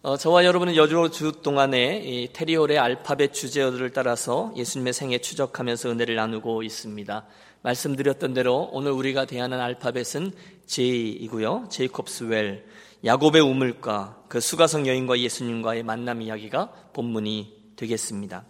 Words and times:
어, 0.00 0.16
저와 0.16 0.44
여러분은 0.44 0.76
여주 0.76 1.10
주 1.12 1.32
동안에 1.42 2.02
이 2.04 2.28
테리올의 2.32 2.78
알파벳 2.78 3.34
주제어들을 3.34 3.90
따라서 3.90 4.52
예수님의 4.56 4.92
생애 4.92 5.18
추적하면서 5.18 5.90
은혜를 5.90 6.14
나누고 6.14 6.62
있습니다. 6.62 7.26
말씀드렸던 7.62 8.32
대로 8.32 8.68
오늘 8.70 8.92
우리가 8.92 9.24
대하는 9.24 9.58
알파벳은 9.58 10.30
J이고요. 10.66 11.66
제이콥스 11.70 12.24
웰, 12.24 12.64
야곱의 13.04 13.42
우물가, 13.42 14.22
그 14.28 14.38
수가성 14.38 14.86
여인과 14.86 15.18
예수님과의 15.18 15.82
만남 15.82 16.22
이야기가 16.22 16.70
본문이 16.92 17.72
되겠습니다. 17.74 18.44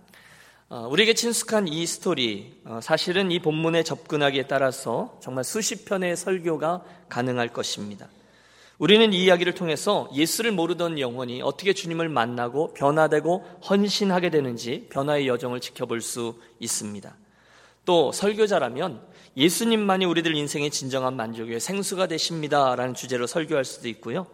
어, 0.68 0.86
우리에게 0.90 1.14
친숙한 1.14 1.66
이 1.66 1.86
스토리, 1.86 2.60
어, 2.66 2.80
사실은 2.82 3.30
이 3.30 3.40
본문에 3.40 3.84
접근하기에 3.84 4.48
따라서 4.48 5.18
정말 5.22 5.44
수십 5.44 5.86
편의 5.86 6.14
설교가 6.14 6.84
가능할 7.08 7.48
것입니다. 7.54 8.06
우리는 8.79 9.12
이 9.12 9.24
이야기를 9.24 9.54
통해서 9.54 10.08
예수를 10.14 10.52
모르던 10.52 11.00
영혼이 11.00 11.42
어떻게 11.42 11.73
주님을 11.73 12.09
만나고 12.09 12.74
변화되고 12.74 13.45
헌신하게 13.68 14.30
되는지 14.30 14.87
변화의 14.91 15.27
여정을 15.27 15.60
지켜볼 15.60 16.01
수 16.01 16.37
있습니다. 16.60 17.16
또 17.84 18.12
설교자라면 18.12 19.02
예수님만이 19.37 20.04
우리들 20.04 20.37
인생의 20.37 20.70
진정한 20.70 21.16
만족의 21.16 21.59
생수가 21.59 22.06
되십니다라는 22.06 22.95
주제로 22.95 23.27
설교할 23.27 23.64
수도 23.64 23.88
있고요. 23.88 24.27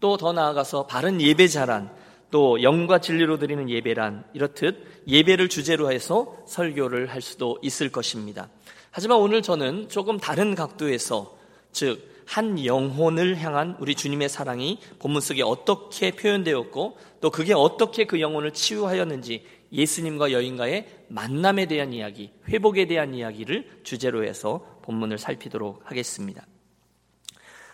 또 0.00 0.16
더 0.16 0.32
나아가서 0.32 0.86
바른 0.86 1.20
예배자란 1.20 1.90
또 2.30 2.62
영과 2.62 3.00
진리로 3.00 3.38
드리는 3.38 3.68
예배란 3.68 4.24
이렇듯 4.32 5.02
예배를 5.06 5.48
주제로 5.48 5.92
해서 5.92 6.36
설교를 6.46 7.10
할 7.10 7.20
수도 7.20 7.58
있을 7.62 7.90
것입니다. 7.90 8.48
하지만 8.90 9.18
오늘 9.18 9.42
저는 9.42 9.88
조금 9.88 10.18
다른 10.18 10.54
각도에서 10.54 11.36
즉 11.72 12.09
한 12.30 12.64
영혼을 12.64 13.42
향한 13.42 13.76
우리 13.80 13.96
주님의 13.96 14.28
사랑이 14.28 14.78
본문 15.00 15.20
속에 15.20 15.42
어떻게 15.42 16.12
표현되었고 16.12 16.96
또 17.20 17.30
그게 17.30 17.52
어떻게 17.52 18.04
그 18.04 18.20
영혼을 18.20 18.52
치유하였는지 18.52 19.44
예수님과 19.72 20.30
여인과의 20.30 20.86
만남에 21.08 21.66
대한 21.66 21.92
이야기, 21.92 22.30
회복에 22.48 22.86
대한 22.86 23.14
이야기를 23.14 23.80
주제로 23.82 24.24
해서 24.24 24.64
본문을 24.82 25.18
살피도록 25.18 25.82
하겠습니다. 25.90 26.46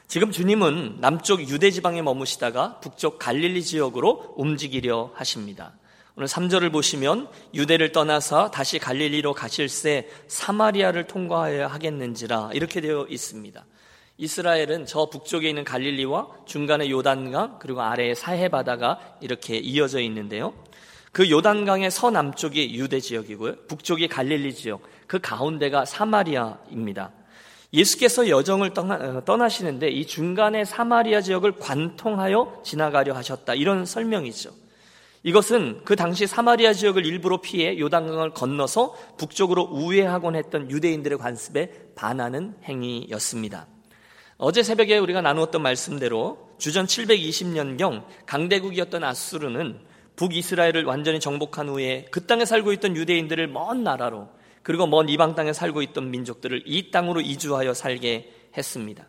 지금 0.09 0.31
주님은 0.31 1.03
남쪽 1.03 1.47
유대 1.51 1.71
지방에 1.71 2.01
머무시다가 2.01 2.81
북쪽 2.81 3.19
갈릴리 3.19 3.63
지역으로 3.63 4.37
움직이려 4.39 5.11
하십니다. 5.13 5.75
오늘 6.17 6.29
3절을 6.29 6.73
보시면 6.73 7.29
유대를 7.53 7.93
떠나서 7.93 8.51
다시 8.51 8.79
갈릴리로 8.79 9.35
가실새 9.35 10.09
사마리아를 10.29 11.07
통과하여야 11.09 11.67
하겠는지라 11.67 12.53
이렇게 12.55 12.81
되어 12.81 13.07
있습니다. 13.07 13.67
이스라엘은 14.19 14.87
저 14.87 15.11
북쪽에 15.11 15.49
있는 15.49 15.65
갈릴리와 15.65 16.29
중간에 16.47 16.89
요단강 16.89 17.59
그리고 17.59 17.83
아래에 17.83 18.15
사해 18.15 18.49
바다가 18.49 18.99
이렇게 19.21 19.57
이어져 19.57 20.01
있는데요. 20.01 20.55
그 21.13 21.31
요단강의 21.31 21.91
서남쪽이 21.91 22.75
유대 22.75 23.01
지역이고요. 23.01 23.67
북쪽이 23.69 24.09
갈릴리 24.09 24.55
지역. 24.55 24.83
그 25.07 25.19
가운데가 25.19 25.85
사마리아입니다. 25.85 27.13
예수께서 27.73 28.29
여정을 28.29 28.73
어, 28.77 29.25
떠나시는데 29.25 29.89
이 29.89 30.07
중간에 30.07 30.65
사마리아 30.65 31.21
지역을 31.21 31.53
관통하여 31.53 32.63
지나가려 32.65 33.15
하셨다. 33.15 33.55
이런 33.55 33.85
설명이죠. 33.85 34.51
이것은 35.23 35.81
그 35.85 35.97
당시 35.97 36.27
사마리아 36.27 36.73
지역을 36.73 37.05
일부러 37.05 37.41
피해 37.41 37.79
요단강을 37.79 38.31
건너서 38.31 38.95
북쪽으로 39.19 39.63
우회하곤 39.63 40.37
했던 40.37 40.71
유대인들의 40.71 41.19
관습에 41.19 41.93
반하는 41.97 42.55
행위였습니다. 42.65 43.67
어제 44.39 44.63
새벽에 44.63 44.99
우리가 44.99 45.23
나누었던 45.23 45.63
말씀대로 45.63 46.51
주전 46.59 46.87
720년경 46.87 48.05
강대국이었던 48.27 49.03
아수르는 49.03 49.81
북이스라엘을 50.17 50.85
완전히 50.85 51.21
정복한 51.21 51.71
후에 51.71 52.07
그 52.11 52.27
땅에 52.27 52.45
살고 52.45 52.73
있던 52.75 52.97
유대인들을 52.97 53.49
먼 53.49 53.83
나라로 53.83 54.29
그리고 54.63 54.87
먼 54.87 55.09
이방 55.09 55.37
땅에 55.37 55.55
살고 55.55 55.81
있던 55.83 56.11
민족들을 56.11 56.65
이 56.67 56.91
땅으로 56.91 57.23
이주하여 57.23 57.73
살게 57.73 58.31
했습니다. 58.57 59.09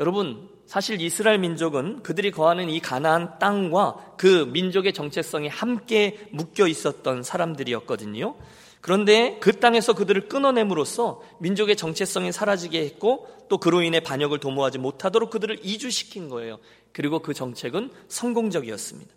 여러분, 0.00 0.48
사실 0.66 1.00
이스라엘 1.00 1.38
민족은 1.38 2.02
그들이 2.02 2.30
거하는 2.30 2.68
이 2.68 2.80
가나안 2.80 3.38
땅과 3.38 4.14
그 4.16 4.48
민족의 4.52 4.92
정체성이 4.92 5.48
함께 5.48 6.18
묶여 6.32 6.66
있었던 6.66 7.22
사람들이었거든요. 7.22 8.36
그런데 8.80 9.38
그 9.40 9.58
땅에서 9.58 9.94
그들을 9.94 10.28
끊어냄으로써 10.28 11.20
민족의 11.40 11.76
정체성이 11.76 12.32
사라지게 12.32 12.80
했고 12.80 13.26
또 13.48 13.58
그로 13.58 13.82
인해 13.82 14.00
반역을 14.00 14.38
도모하지 14.38 14.78
못하도록 14.78 15.30
그들을 15.30 15.58
이주시킨 15.62 16.28
거예요. 16.28 16.58
그리고 16.92 17.18
그 17.20 17.34
정책은 17.34 17.90
성공적이었습니다. 18.08 19.12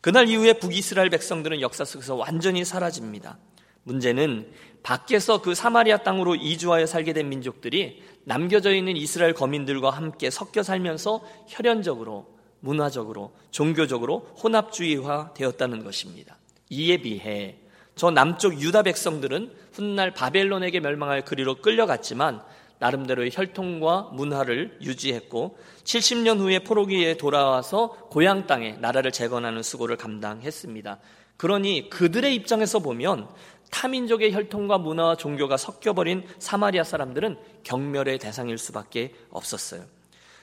그날 0.00 0.28
이후에 0.28 0.54
북이스라엘 0.54 1.10
백성들은 1.10 1.60
역사 1.60 1.84
속에서 1.84 2.14
완전히 2.14 2.64
사라집니다. 2.64 3.38
문제는 3.82 4.52
밖에서 4.82 5.42
그 5.42 5.54
사마리아 5.54 5.98
땅으로 5.98 6.34
이주하여 6.36 6.86
살게 6.86 7.12
된 7.12 7.28
민족들이 7.28 8.02
남겨져 8.24 8.74
있는 8.74 8.96
이스라엘 8.96 9.34
거민들과 9.34 9.90
함께 9.90 10.30
섞여 10.30 10.62
살면서 10.62 11.22
혈연적으로, 11.48 12.26
문화적으로, 12.60 13.32
종교적으로 13.50 14.20
혼합주의화 14.42 15.34
되었다는 15.34 15.84
것입니다. 15.84 16.38
이에 16.68 16.98
비해 16.98 17.56
저 18.00 18.10
남쪽 18.10 18.58
유다 18.58 18.84
백성들은 18.84 19.52
훗날 19.74 20.14
바벨론에게 20.14 20.80
멸망할 20.80 21.22
그리로 21.22 21.56
끌려갔지만 21.56 22.40
나름대로의 22.78 23.28
혈통과 23.30 24.08
문화를 24.14 24.78
유지했고 24.80 25.58
70년 25.84 26.38
후에 26.38 26.60
포로기에 26.60 27.18
돌아와서 27.18 27.90
고향 28.08 28.46
땅에 28.46 28.72
나라를 28.80 29.12
재건하는 29.12 29.62
수고를 29.62 29.98
감당했습니다. 29.98 30.98
그러니 31.36 31.90
그들의 31.90 32.34
입장에서 32.36 32.78
보면 32.78 33.28
타민족의 33.70 34.32
혈통과 34.32 34.78
문화와 34.78 35.16
종교가 35.16 35.58
섞여버린 35.58 36.24
사마리아 36.38 36.84
사람들은 36.84 37.36
경멸의 37.64 38.18
대상일 38.18 38.56
수밖에 38.56 39.12
없었어요. 39.28 39.84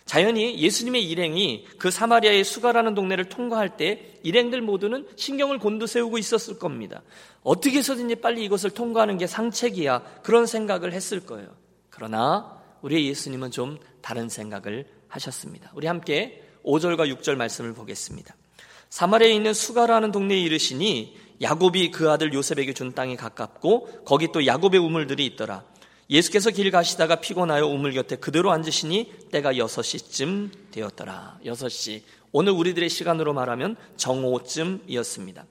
자연히 0.08 0.58
예수님의 0.58 1.04
일행이 1.08 1.68
그 1.78 1.92
사마리아의 1.92 2.46
수가라는 2.46 2.96
동네를 2.96 3.26
통과할 3.26 3.76
때 3.76 4.14
일행들 4.24 4.62
모두는 4.62 5.06
신경을 5.18 5.60
곤두세우고 5.60 6.18
있었을 6.18 6.58
겁니다. 6.58 7.04
어떻게 7.44 7.80
해서든지 7.80 8.16
빨리 8.16 8.44
이것을 8.46 8.70
통과하는 8.72 9.18
게 9.18 9.28
상책이야. 9.28 10.22
그런 10.24 10.48
생각을 10.48 10.94
했을 10.94 11.20
거예요. 11.26 11.50
그러나 11.90 12.58
우리 12.82 13.08
예수님은 13.10 13.52
좀 13.52 13.78
다른 14.02 14.30
생각을 14.30 14.86
하셨습니다. 15.10 15.72
우리 15.76 15.88
함께 15.88 16.42
5절과 16.64 17.14
6절 17.18 17.36
말씀을 17.36 17.74
보겠습니다. 17.74 18.34
사마리아에 18.90 19.34
있는 19.34 19.54
수가라는 19.54 20.14
동네에 20.14 20.40
이르시니 20.40 21.18
야곱이 21.42 21.92
그 21.92 22.10
아들 22.10 22.34
요셉에게 22.34 22.74
준 22.74 22.94
땅이 22.94 23.18
가깝고 23.18 24.04
거기 24.06 24.32
또 24.32 24.46
야곱의 24.46 24.80
우물들이 24.80 25.26
있더라. 25.26 25.64
예수께서 26.10 26.52
길 26.52 26.72
가시다가 26.72 27.18
피곤하여 27.18 27.68
우물 27.68 27.94
곁에 27.94 28.16
그대로 28.16 28.52
앉으시니 28.52 29.30
때가 29.32 29.54
6시쯤 29.54 30.72
되었더라. 30.72 31.40
6시. 31.44 32.02
오늘 32.32 32.54
우리들의 32.54 32.90
시간으로 32.90 33.34
말하면 33.34 33.76
정오쯤이었습니다. 33.98 35.46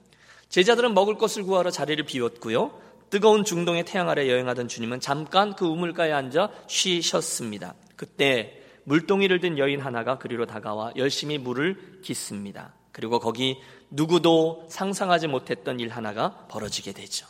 제자들은 0.49 0.95
먹을 0.95 1.19
것을 1.19 1.43
구하러 1.43 1.71
자리를 1.71 2.03
비웠고요. 2.05 2.81
뜨거운 3.11 3.45
중동의 3.45 3.85
태양 3.85 4.09
아래 4.09 4.29
여행하던 4.31 4.69
주님은 4.69 5.01
잠깐 5.01 5.55
그 5.55 5.67
우물가에 5.67 6.13
앉아 6.13 6.51
쉬셨습니다. 6.67 7.75
그때 7.95 8.63
물동이를 8.85 9.41
든 9.41 9.59
여인 9.59 9.81
하나가 9.81 10.19
그리로 10.19 10.47
다가와 10.47 10.93
열심히 10.97 11.39
물을 11.39 12.01
깃습니다. 12.03 12.75
그리고 12.93 13.19
거기 13.19 13.59
누구도 13.91 14.67
상상하지 14.71 15.27
못했던 15.27 15.81
일 15.81 15.91
하나가 15.91 16.47
벌어지게 16.49 16.93
되죠. 16.93 17.27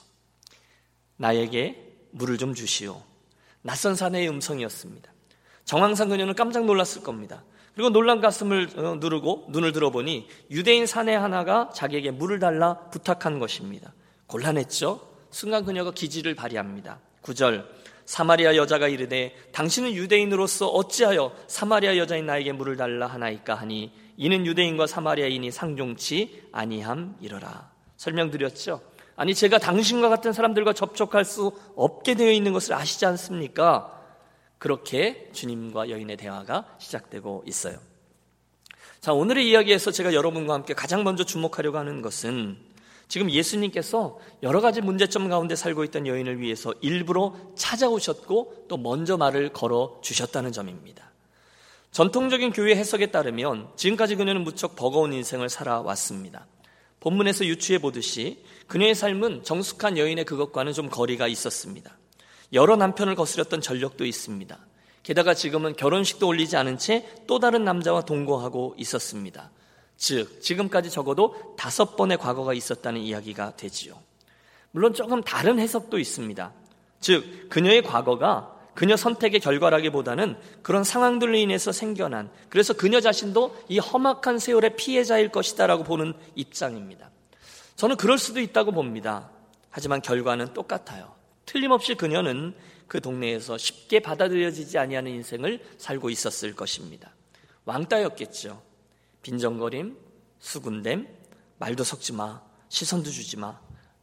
나에게 1.17 1.83
물을 2.11 2.39
좀 2.39 2.55
주시오. 2.55 3.03
낯선 3.66 3.97
사내의 3.97 4.28
음성이었습니다. 4.28 5.12
정황상 5.65 6.09
그녀는 6.09 6.34
깜짝 6.34 6.65
놀랐을 6.65 7.03
겁니다. 7.03 7.43
그리고 7.75 7.91
놀란 7.91 8.21
가슴을 8.21 8.71
어, 8.77 8.94
누르고 9.00 9.49
눈을 9.50 9.72
들어보니 9.72 10.28
유대인 10.53 10.86
사내 10.86 11.15
하나가 11.15 11.68
자기에게 11.74 12.13
물을 12.13 12.39
달라 12.39 12.78
부탁한 12.91 13.41
것입니다. 13.41 13.92
곤란했죠? 14.28 15.01
순간 15.30 15.65
그녀가 15.65 15.91
기지를 15.91 16.36
발휘합니다. 16.36 17.01
9절 17.22 17.66
사마리아 18.04 18.54
여자가 18.54 18.86
이르되 18.86 19.34
당신은 19.53 19.95
유대인으로서 19.95 20.69
어찌하여 20.69 21.34
사마리아 21.48 21.97
여자인 21.97 22.24
나에게 22.27 22.53
물을 22.53 22.77
달라 22.77 23.09
하나이까 23.09 23.57
하니 23.57 23.92
이는 24.16 24.47
유대인과 24.47 24.86
사마리아인이 24.86 25.51
상종치 25.51 26.48
아니함 26.53 27.16
이러라. 27.21 27.71
설명드렸죠? 27.97 28.80
아니 29.16 29.34
제가 29.34 29.59
당신과 29.59 30.09
같은 30.10 30.33
사람들과 30.33 30.74
접촉할 30.74 31.24
수 31.24 31.53
없게 31.74 32.15
되어 32.15 32.30
있는 32.30 32.53
것을 32.53 32.74
아시지 32.74 33.07
않습니까? 33.07 33.92
그렇게 34.59 35.30
주님과 35.33 35.91
여인의 35.91 36.16
대화가 36.18 36.66
시작되고 36.78 37.45
있어요. 37.47 37.78
자, 39.01 39.13
오늘의 39.13 39.48
이야기에서 39.48 39.91
제가 39.91 40.15
여러분과 40.15 40.54
함께 40.54 40.74
가장 40.74 41.04
먼저 41.04 41.24
주목하려고 41.24 41.78
하는 41.78 42.03
것은 42.03 42.59
지금 43.09 43.30
예수님께서 43.30 44.18
여러 44.42 44.60
가지 44.60 44.80
문제점 44.80 45.28
가운데 45.28 45.54
살고 45.54 45.84
있던 45.84 46.07
여인을 46.07 46.41
위해서 46.41 46.74
일부러 46.80 47.34
찾아오셨고 47.54 48.66
또 48.69 48.77
먼저 48.77 49.16
말을 49.16 49.53
걸어 49.53 49.98
주셨다는 50.03 50.53
점입니다. 50.53 51.12
전통적인 51.92 52.53
교회 52.53 52.74
해석에 52.74 53.07
따르면 53.07 53.69
지금까지 53.77 54.16
그녀는 54.16 54.42
무척 54.42 54.77
버거운 54.77 55.12
인생을 55.12 55.48
살아왔습니다. 55.48 56.47
본문에서 57.07 57.45
유추해 57.45 57.79
보듯이 57.79 58.43
그녀의 58.67 58.97
삶은 58.97 59.45
정숙한 59.45 59.97
여인의 59.97 60.25
그것과는 60.25 60.73
좀 60.73 60.91
거리가 60.91 61.29
있었습니다. 61.29 61.97
여러 62.53 62.75
남편을 62.75 63.15
거스렸던 63.15 63.61
전력도 63.61 64.05
있습니다. 64.05 64.59
게다가 65.05 65.33
지금은 65.33 65.77
결혼식도 65.77 66.27
올리지 66.27 66.57
않은 66.57 66.79
채 66.79 67.09
또 67.29 67.39
다른 67.39 67.63
남자와 67.63 68.03
동거하고 68.03 68.75
있었습니다. 68.79 69.53
즉, 69.97 70.43
지금까지 70.43 70.91
적어도 70.91 71.55
다섯 71.57 71.95
번의 71.95 72.19
과거가 72.19 72.55
있었다는 72.55 73.01
이야기가 73.01 73.55
되지요. 73.55 73.95
물론 74.73 74.93
조금 74.93 75.23
다른 75.23 75.61
해석도 75.61 76.01
있습니다. 76.01 76.53
즉, 76.99 77.49
그녀의 77.51 77.83
과거가 77.83 78.56
그녀 78.77 78.95
선택의 78.95 79.41
결과라기보다는 79.41 80.37
그런 80.63 80.84
상황들로 80.84 81.34
인해서 81.34 81.73
생겨난 81.73 82.31
그래서 82.51 82.75
그녀 82.75 83.01
자신도 83.01 83.65
이 83.69 83.78
험악한 83.78 84.39
세월의 84.39 84.77
피해자일 84.77 85.31
것이다라고 85.31 85.83
보는 85.83 86.13
입장입니다. 86.34 87.11
저는 87.77 87.97
그럴 87.97 88.19
수도 88.19 88.39
있다고 88.39 88.73
봅니다. 88.73 89.31
하지만 89.71 90.03
결과는 90.03 90.53
똑같아요. 90.53 91.15
틀림없이 91.47 91.95
그녀는 91.95 92.55
그 92.87 93.01
동네에서 93.01 93.57
쉽게 93.57 94.01
받아들여지지 94.01 94.77
아니하는 94.77 95.11
인생을 95.11 95.65
살고 95.79 96.11
있었을 96.11 96.55
것입니다. 96.55 97.15
왕따였겠죠. 97.65 98.63
빈정거림, 99.22 99.97
수군댐, 100.39 101.09
말도 101.59 101.83
섞지 101.83 102.13
마, 102.13 102.43
시선도 102.69 103.11
주지 103.11 103.39
마, 103.39 103.59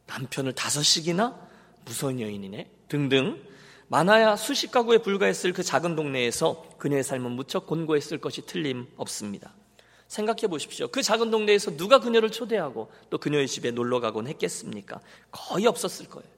남편을 0.06 0.52
다섯씩이나 0.54 1.38
무서운 1.84 2.20
여인이네 2.20 2.70
등등 2.88 3.53
많아야 3.94 4.34
수십 4.34 4.72
가구에 4.72 4.98
불과했을 4.98 5.52
그 5.52 5.62
작은 5.62 5.94
동네에서 5.94 6.64
그녀의 6.78 7.04
삶은 7.04 7.30
무척 7.30 7.68
곤고했을 7.68 8.18
것이 8.18 8.44
틀림없습니다. 8.44 9.54
생각해 10.08 10.48
보십시오. 10.48 10.88
그 10.88 11.00
작은 11.00 11.30
동네에서 11.30 11.76
누가 11.76 12.00
그녀를 12.00 12.30
초대하고 12.30 12.90
또 13.08 13.18
그녀의 13.18 13.46
집에 13.46 13.70
놀러 13.70 14.00
가곤 14.00 14.26
했겠습니까? 14.26 14.98
거의 15.30 15.68
없었을 15.68 16.08
거예요. 16.08 16.28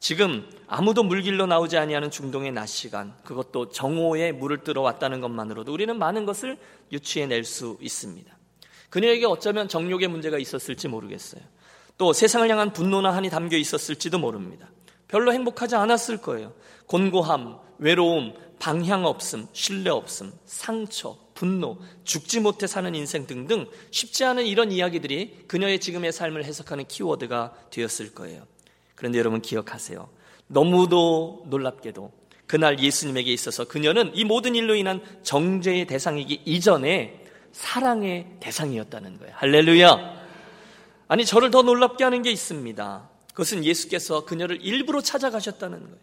지금 0.00 0.48
아무도 0.66 1.02
물길로 1.02 1.44
나오지 1.44 1.76
아니하는 1.76 2.10
중동의 2.10 2.52
낮 2.52 2.64
시간, 2.64 3.14
그것도 3.22 3.68
정오에 3.68 4.32
물을 4.32 4.64
뜨러 4.64 4.80
왔다는 4.80 5.20
것만으로도 5.20 5.70
우리는 5.70 5.98
많은 5.98 6.24
것을 6.24 6.56
유추해 6.90 7.26
낼 7.26 7.44
수 7.44 7.76
있습니다. 7.82 8.34
그녀에게 8.88 9.26
어쩌면 9.26 9.68
정욕의 9.68 10.08
문제가 10.08 10.38
있었을지 10.38 10.88
모르겠어요. 10.88 11.42
또 11.98 12.14
세상을 12.14 12.48
향한 12.48 12.72
분노나 12.72 13.14
한이 13.14 13.28
담겨 13.28 13.58
있었을지도 13.58 14.18
모릅니다. 14.18 14.70
별로 15.08 15.32
행복하지 15.32 15.74
않았을 15.74 16.18
거예요. 16.18 16.52
곤고함, 16.86 17.58
외로움, 17.78 18.34
방향 18.58 19.04
없음, 19.04 19.48
신뢰 19.52 19.90
없음, 19.90 20.32
상처, 20.44 21.16
분노, 21.34 21.78
죽지 22.04 22.40
못해 22.40 22.66
사는 22.66 22.92
인생 22.94 23.26
등등 23.26 23.66
쉽지 23.90 24.24
않은 24.24 24.46
이런 24.46 24.72
이야기들이 24.72 25.44
그녀의 25.46 25.78
지금의 25.78 26.12
삶을 26.12 26.44
해석하는 26.44 26.86
키워드가 26.86 27.54
되었을 27.70 28.14
거예요. 28.14 28.42
그런데 28.94 29.18
여러분 29.18 29.40
기억하세요. 29.40 30.08
너무도 30.48 31.44
놀랍게도 31.48 32.10
그날 32.46 32.80
예수님에게 32.80 33.32
있어서 33.32 33.64
그녀는 33.64 34.10
이 34.14 34.24
모든 34.24 34.54
일로 34.54 34.74
인한 34.74 35.02
정죄의 35.22 35.86
대상이기 35.86 36.42
이전에 36.44 37.24
사랑의 37.52 38.26
대상이었다는 38.40 39.18
거예요. 39.18 39.34
할렐루야! 39.36 40.18
아니, 41.08 41.24
저를 41.24 41.50
더 41.50 41.62
놀랍게 41.62 42.04
하는 42.04 42.22
게 42.22 42.30
있습니다. 42.30 43.08
그것은 43.38 43.64
예수께서 43.64 44.24
그녀를 44.24 44.58
일부러 44.62 45.00
찾아가셨다는 45.00 45.78
거예요. 45.78 45.96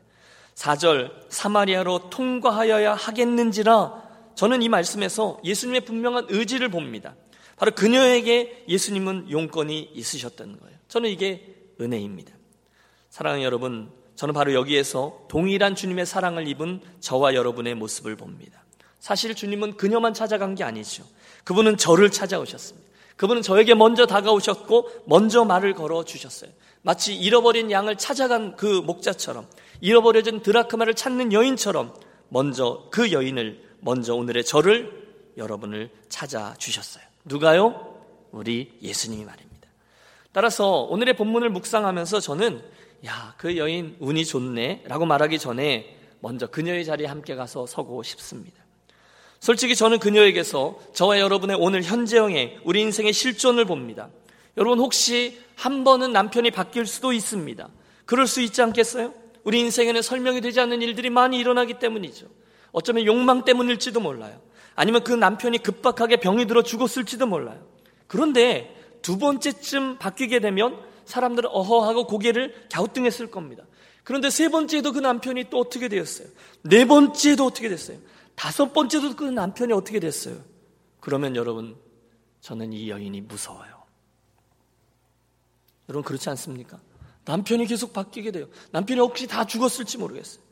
4절, 0.55 1.11
사마리아로 1.27 2.09
통과하여야 2.09 2.93
하겠는지라 2.93 4.03
저는 4.35 4.61
이 4.61 4.69
말씀에서 4.69 5.41
예수님의 5.43 5.81
분명한 5.81 6.27
의지를 6.29 6.69
봅니다. 6.69 7.13
바로 7.57 7.71
그녀에게 7.71 8.63
예수님은 8.69 9.31
용건이 9.31 9.91
있으셨다는 9.93 10.61
거예요. 10.61 10.77
저는 10.87 11.09
이게 11.09 11.53
은혜입니다. 11.81 12.31
사랑하는 13.09 13.43
여러분, 13.43 13.91
저는 14.15 14.33
바로 14.33 14.53
여기에서 14.53 15.25
동일한 15.27 15.75
주님의 15.75 16.05
사랑을 16.05 16.47
입은 16.47 16.79
저와 17.01 17.33
여러분의 17.33 17.75
모습을 17.75 18.15
봅니다. 18.15 18.63
사실 18.99 19.35
주님은 19.35 19.75
그녀만 19.75 20.13
찾아간 20.13 20.55
게 20.55 20.63
아니죠. 20.63 21.03
그분은 21.43 21.75
저를 21.75 22.11
찾아오셨습니다. 22.11 22.89
그분은 23.17 23.41
저에게 23.41 23.73
먼저 23.73 24.05
다가오셨고 24.05 25.03
먼저 25.05 25.43
말을 25.43 25.73
걸어 25.73 26.05
주셨어요. 26.05 26.51
마치 26.85 27.15
잃어버린 27.15 27.71
양을 27.71 27.95
찾아간 27.95 28.55
그 28.55 28.67
목자처럼 28.67 29.47
잃어버려진 29.81 30.43
드라크마를 30.43 30.93
찾는 30.93 31.33
여인처럼 31.33 31.95
먼저 32.29 32.87
그 32.91 33.11
여인을 33.11 33.59
먼저 33.79 34.13
오늘의 34.13 34.45
저를 34.45 35.07
여러분을 35.35 35.89
찾아 36.09 36.53
주셨어요. 36.59 37.03
누가요? 37.23 37.97
우리 38.31 38.71
예수님이 38.83 39.25
말입니다. 39.25 39.67
따라서 40.31 40.81
오늘의 40.81 41.15
본문을 41.15 41.49
묵상하면서 41.49 42.19
저는 42.19 42.61
야, 43.07 43.33
그 43.37 43.57
여인 43.57 43.95
운이 43.99 44.23
좋네 44.23 44.83
라고 44.85 45.07
말하기 45.07 45.39
전에 45.39 45.97
먼저 46.19 46.45
그녀의 46.45 46.85
자리에 46.85 47.07
함께 47.07 47.33
가서 47.33 47.65
서고 47.65 48.03
싶습니다. 48.03 48.63
솔직히 49.39 49.75
저는 49.75 49.97
그녀에게서 49.97 50.77
저와 50.93 51.19
여러분의 51.19 51.57
오늘 51.59 51.81
현재형의 51.81 52.59
우리 52.63 52.81
인생의 52.81 53.11
실존을 53.11 53.65
봅니다. 53.65 54.09
여러분 54.57 54.79
혹시 54.79 55.39
한 55.55 55.83
번은 55.83 56.11
남편이 56.11 56.51
바뀔 56.51 56.85
수도 56.85 57.13
있습니다. 57.13 57.69
그럴 58.05 58.27
수 58.27 58.41
있지 58.41 58.61
않겠어요? 58.61 59.13
우리 59.43 59.59
인생에는 59.59 60.01
설명이 60.01 60.41
되지 60.41 60.59
않는 60.59 60.81
일들이 60.81 61.09
많이 61.09 61.37
일어나기 61.39 61.79
때문이죠. 61.79 62.27
어쩌면 62.71 63.05
욕망 63.05 63.45
때문일지도 63.45 63.99
몰라요. 63.99 64.41
아니면 64.75 65.03
그 65.03 65.13
남편이 65.13 65.59
급박하게 65.59 66.17
병이 66.17 66.47
들어 66.47 66.61
죽었을지도 66.61 67.25
몰라요. 67.27 67.65
그런데 68.07 68.75
두 69.01 69.17
번째쯤 69.17 69.97
바뀌게 69.97 70.39
되면 70.39 70.77
사람들은 71.05 71.49
어허하고 71.51 72.07
고개를 72.07 72.67
갸우뚱했을 72.71 73.31
겁니다. 73.31 73.63
그런데 74.03 74.29
세 74.29 74.49
번째도 74.49 74.91
그 74.91 74.99
남편이 74.99 75.45
또 75.49 75.59
어떻게 75.59 75.87
되었어요? 75.87 76.27
네 76.63 76.85
번째도 76.85 77.45
어떻게 77.45 77.69
됐어요? 77.69 77.97
다섯 78.35 78.73
번째도 78.73 79.15
그 79.15 79.23
남편이 79.23 79.73
어떻게 79.73 79.99
됐어요? 79.99 80.37
그러면 80.99 81.35
여러분, 81.35 81.75
저는 82.41 82.73
이 82.73 82.89
여인이 82.89 83.21
무서워요. 83.21 83.74
여러분 85.89 86.03
그렇지 86.03 86.29
않습니까? 86.29 86.79
남편이 87.25 87.65
계속 87.65 87.93
바뀌게 87.93 88.31
돼요. 88.31 88.47
남편이 88.71 88.99
혹시 88.99 89.27
다 89.27 89.45
죽었을지 89.45 89.97
모르겠어요. 89.97 90.43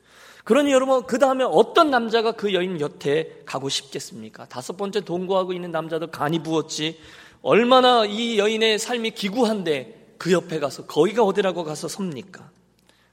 그러니 0.44 0.72
여러분 0.72 1.06
그 1.06 1.18
다음에 1.18 1.44
어떤 1.44 1.90
남자가 1.90 2.32
그 2.32 2.52
여인 2.52 2.76
곁에 2.78 3.42
가고 3.46 3.68
싶겠습니까? 3.68 4.46
다섯 4.46 4.76
번째 4.76 5.00
동거하고 5.00 5.52
있는 5.52 5.70
남자도 5.70 6.08
간이 6.08 6.42
부었지. 6.42 6.98
얼마나 7.42 8.04
이 8.04 8.38
여인의 8.38 8.78
삶이 8.78 9.12
기구한데 9.12 10.14
그 10.18 10.32
옆에 10.32 10.58
가서 10.58 10.86
거기가 10.86 11.22
어디라고 11.22 11.64
가서 11.64 11.88
섭니까? 11.88 12.50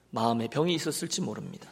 마음에 0.09 0.47
병이 0.47 0.73
있었을지 0.73 1.21
모릅니다. 1.21 1.69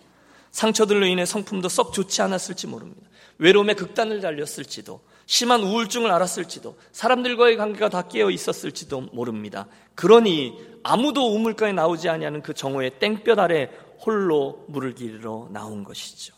상처들로 0.51 1.05
인해 1.05 1.25
성품도 1.25 1.69
썩 1.69 1.93
좋지 1.93 2.21
않았을지 2.21 2.67
모릅니다. 2.67 3.07
외로움의 3.37 3.75
극단을 3.75 4.21
달렸을지도 4.21 5.01
심한 5.31 5.61
우울증을 5.61 6.09
알았을지도 6.09 6.75
사람들과의 6.91 7.55
관계가 7.55 7.89
다 7.89 8.01
깨어 8.01 8.31
있었을지도 8.31 9.01
모릅니다. 9.13 9.67
그러니 9.93 10.59
아무도 10.81 11.35
우물가에 11.35 11.71
나오지 11.71 12.09
아니하는 12.09 12.41
그 12.41 12.55
정오의 12.55 12.97
땡볕 12.97 13.37
아래 13.37 13.69
홀로 14.03 14.65
물을 14.69 14.95
기르러 14.95 15.47
나온 15.51 15.83
것이죠. 15.83 16.33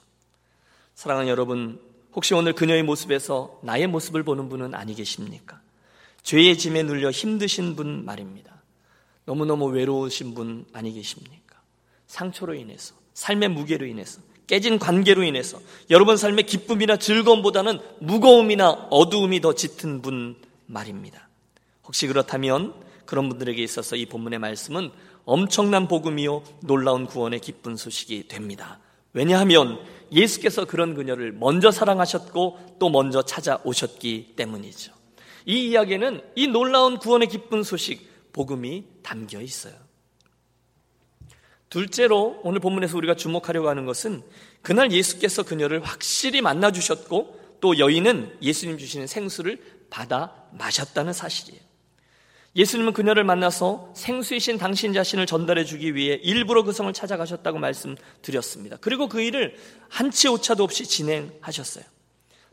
사랑하는 0.93 1.29
여러분, 1.29 1.79
혹시 2.13 2.33
오늘 2.33 2.51
그녀의 2.51 2.83
모습에서 2.83 3.61
나의 3.63 3.87
모습을 3.87 4.23
보는 4.23 4.49
분은 4.49 4.75
아니 4.75 4.93
계십니까? 4.93 5.61
죄의 6.23 6.57
짐에 6.57 6.83
눌려 6.83 7.11
힘드신 7.11 7.77
분 7.77 8.03
말입니다. 8.03 8.61
너무너무 9.23 9.67
외로우신 9.67 10.33
분 10.33 10.65
아니 10.73 10.91
계십니까? 10.91 11.61
상처로 12.07 12.55
인해서, 12.55 12.93
삶의 13.13 13.51
무게로 13.51 13.85
인해서, 13.85 14.19
깨진 14.47 14.79
관계로 14.79 15.23
인해서 15.23 15.59
여러분 15.89 16.17
삶의 16.17 16.45
기쁨이나 16.45 16.97
즐거움보다는 16.97 17.79
무거움이나 17.99 18.87
어두움이 18.89 19.41
더 19.41 19.53
짙은 19.53 20.01
분 20.01 20.35
말입니다. 20.65 21.29
혹시 21.85 22.07
그렇다면 22.07 22.73
그런 23.05 23.29
분들에게 23.29 23.61
있어서 23.61 23.95
이 23.95 24.05
본문의 24.05 24.39
말씀은 24.39 24.91
엄청난 25.25 25.87
복음이요 25.87 26.43
놀라운 26.61 27.05
구원의 27.05 27.39
기쁜 27.39 27.75
소식이 27.75 28.27
됩니다. 28.27 28.79
왜냐하면 29.13 29.79
예수께서 30.11 30.65
그런 30.65 30.95
그녀를 30.95 31.31
먼저 31.31 31.71
사랑하셨고 31.71 32.77
또 32.79 32.89
먼저 32.89 33.21
찾아오셨기 33.21 34.33
때문이죠. 34.35 34.93
이 35.45 35.69
이야기는 35.69 36.21
이 36.35 36.47
놀라운 36.47 36.97
구원의 36.97 37.27
기쁜 37.27 37.63
소식 37.63 38.09
복음이 38.33 38.85
담겨 39.03 39.41
있어요. 39.41 39.73
둘째로 41.71 42.41
오늘 42.43 42.59
본문에서 42.59 42.97
우리가 42.97 43.15
주목하려고 43.15 43.69
하는 43.69 43.85
것은 43.85 44.21
그날 44.61 44.91
예수께서 44.91 45.43
그녀를 45.43 45.81
확실히 45.81 46.41
만나 46.41 46.71
주셨고 46.71 47.39
또 47.61 47.79
여인은 47.79 48.37
예수님 48.41 48.77
주시는 48.77 49.07
생수를 49.07 49.57
받아 49.89 50.35
마셨다는 50.51 51.13
사실이에요. 51.13 51.61
예수님은 52.57 52.91
그녀를 52.91 53.23
만나서 53.23 53.93
생수이신 53.95 54.57
당신 54.57 54.91
자신을 54.91 55.25
전달해 55.25 55.63
주기 55.63 55.95
위해 55.95 56.15
일부러 56.21 56.63
그 56.63 56.73
성을 56.73 56.91
찾아가셨다고 56.91 57.57
말씀드렸습니다. 57.59 58.75
그리고 58.81 59.07
그 59.07 59.21
일을 59.21 59.55
한치 59.87 60.27
오차도 60.27 60.65
없이 60.65 60.85
진행하셨어요. 60.85 61.85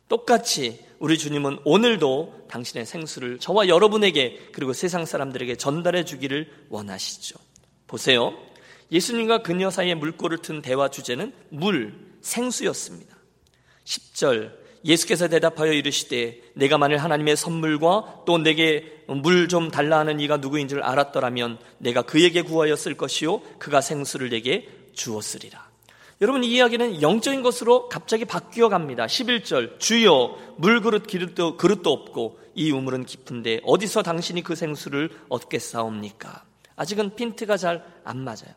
똑같이 0.09 0.79
우리 1.01 1.19
주님은 1.19 1.59
오늘도 1.65 2.47
당신의 2.49 2.87
생수를 2.87 3.41
저와 3.41 3.67
여러분에게 3.67 4.51
그리고 4.53 4.73
세상 4.73 5.05
사람들에게 5.05 5.57
전달해 5.57 6.05
주기를 6.05 6.49
원하시죠. 6.69 7.37
보세요. 7.89 8.33
예수님과 8.91 9.43
그녀 9.43 9.71
사이의 9.71 9.95
물꼬를 9.97 10.39
튼 10.39 10.63
대화 10.63 10.89
주제는 10.89 11.33
물, 11.51 11.95
생수였습니다. 12.21 13.17
10절 13.85 14.53
예수께서 14.85 15.29
대답하여 15.29 15.73
이르시되 15.73 16.41
내가 16.55 16.79
만일 16.79 16.99
하나님의 16.99 17.37
선물과 17.37 18.23
또 18.27 18.39
내게 18.39 19.03
물 19.07 19.49
좀 19.49 19.71
달라 19.71 19.99
하는 19.99 20.21
이가 20.21 20.37
누구인 20.37 20.69
줄 20.69 20.83
알았더라면 20.83 21.59
내가 21.79 22.03
그에게 22.03 22.43
구하였을 22.43 22.97
것이요 22.97 23.41
그가 23.59 23.81
생수를 23.81 24.29
내게 24.31 24.69
주었으리라. 24.93 25.69
여러분 26.21 26.45
이 26.45 26.49
이야기는 26.49 27.01
영적인 27.01 27.43
것으로 27.43 27.89
갑자기 27.89 28.25
바뀌어 28.25 28.69
갑니다. 28.69 29.07
11절 29.07 29.79
주여 29.79 30.37
물그릇 30.59 31.07
기름도 31.07 31.57
그릇도 31.57 31.93
없고 31.93 32.39
이 32.55 32.71
우물은 32.71 33.07
깊은데 33.07 33.61
어디서 33.65 34.03
당신이 34.03 34.43
그 34.43 34.55
생수를 34.55 35.11
얻겠사옵니까? 35.29 36.45
아직은 36.77 37.17
핀트가 37.17 37.57
잘 37.57 37.99
안 38.05 38.25
맞아요. 38.25 38.55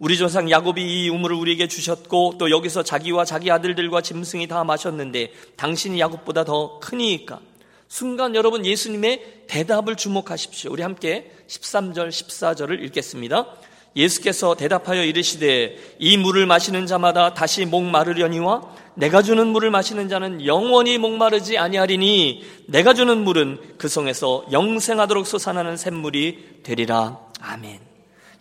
우리 0.00 0.16
조상 0.16 0.50
야곱이 0.50 0.82
이 0.82 1.08
우물을 1.10 1.36
우리에게 1.36 1.68
주셨고 1.68 2.36
또 2.38 2.50
여기서 2.50 2.82
자기와 2.82 3.26
자기 3.26 3.50
아들들과 3.50 4.00
짐승이 4.00 4.48
다 4.48 4.64
마셨는데 4.64 5.32
당신이 5.56 6.00
야곱보다 6.00 6.44
더 6.44 6.78
크니까 6.80 7.38
순간 7.86 8.34
여러분 8.34 8.64
예수님의 8.64 9.44
대답을 9.46 9.96
주목하십시오. 9.96 10.72
우리 10.72 10.82
함께 10.82 11.30
13절 11.48 12.08
14절을 12.08 12.82
읽겠습니다. 12.84 13.46
예수께서 13.94 14.54
대답하여 14.54 15.04
이르시되 15.04 15.76
이 15.98 16.16
물을 16.16 16.46
마시는 16.46 16.86
자마다 16.86 17.34
다시 17.34 17.66
목마르려니와 17.66 18.74
내가 18.94 19.20
주는 19.20 19.46
물을 19.48 19.70
마시는 19.70 20.08
자는 20.08 20.46
영원히 20.46 20.96
목마르지 20.96 21.58
아니하리니 21.58 22.42
내가 22.68 22.94
주는 22.94 23.18
물은 23.18 23.76
그 23.76 23.88
성에서 23.88 24.46
영생하도록 24.50 25.26
솟아나는 25.26 25.76
샘물이 25.76 26.60
되리라. 26.62 27.18
아멘. 27.40 27.89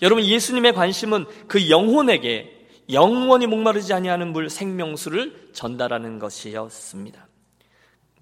여러분 0.01 0.23
예수님의 0.23 0.73
관심은 0.73 1.25
그 1.47 1.69
영혼에게 1.69 2.57
영원히 2.91 3.47
목마르지 3.47 3.93
아니하는 3.93 4.31
물 4.33 4.49
생명수를 4.49 5.49
전달하는 5.53 6.19
것이었습니다. 6.19 7.27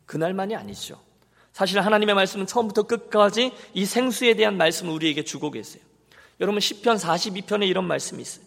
그날만이 0.06 0.56
아니죠. 0.56 1.00
사실 1.54 1.80
하나님의 1.80 2.16
말씀은 2.16 2.46
처음부터 2.46 2.84
끝까지 2.84 3.52
이 3.74 3.86
생수에 3.86 4.36
대한 4.36 4.58
말씀을 4.58 4.94
우리에게 4.94 5.24
주고 5.24 5.52
계세요. 5.52 5.84
여러분 6.40 6.60
10편 6.60 7.00
42편에 7.00 7.68
이런 7.68 7.86
말씀이 7.86 8.22
있어요. 8.22 8.46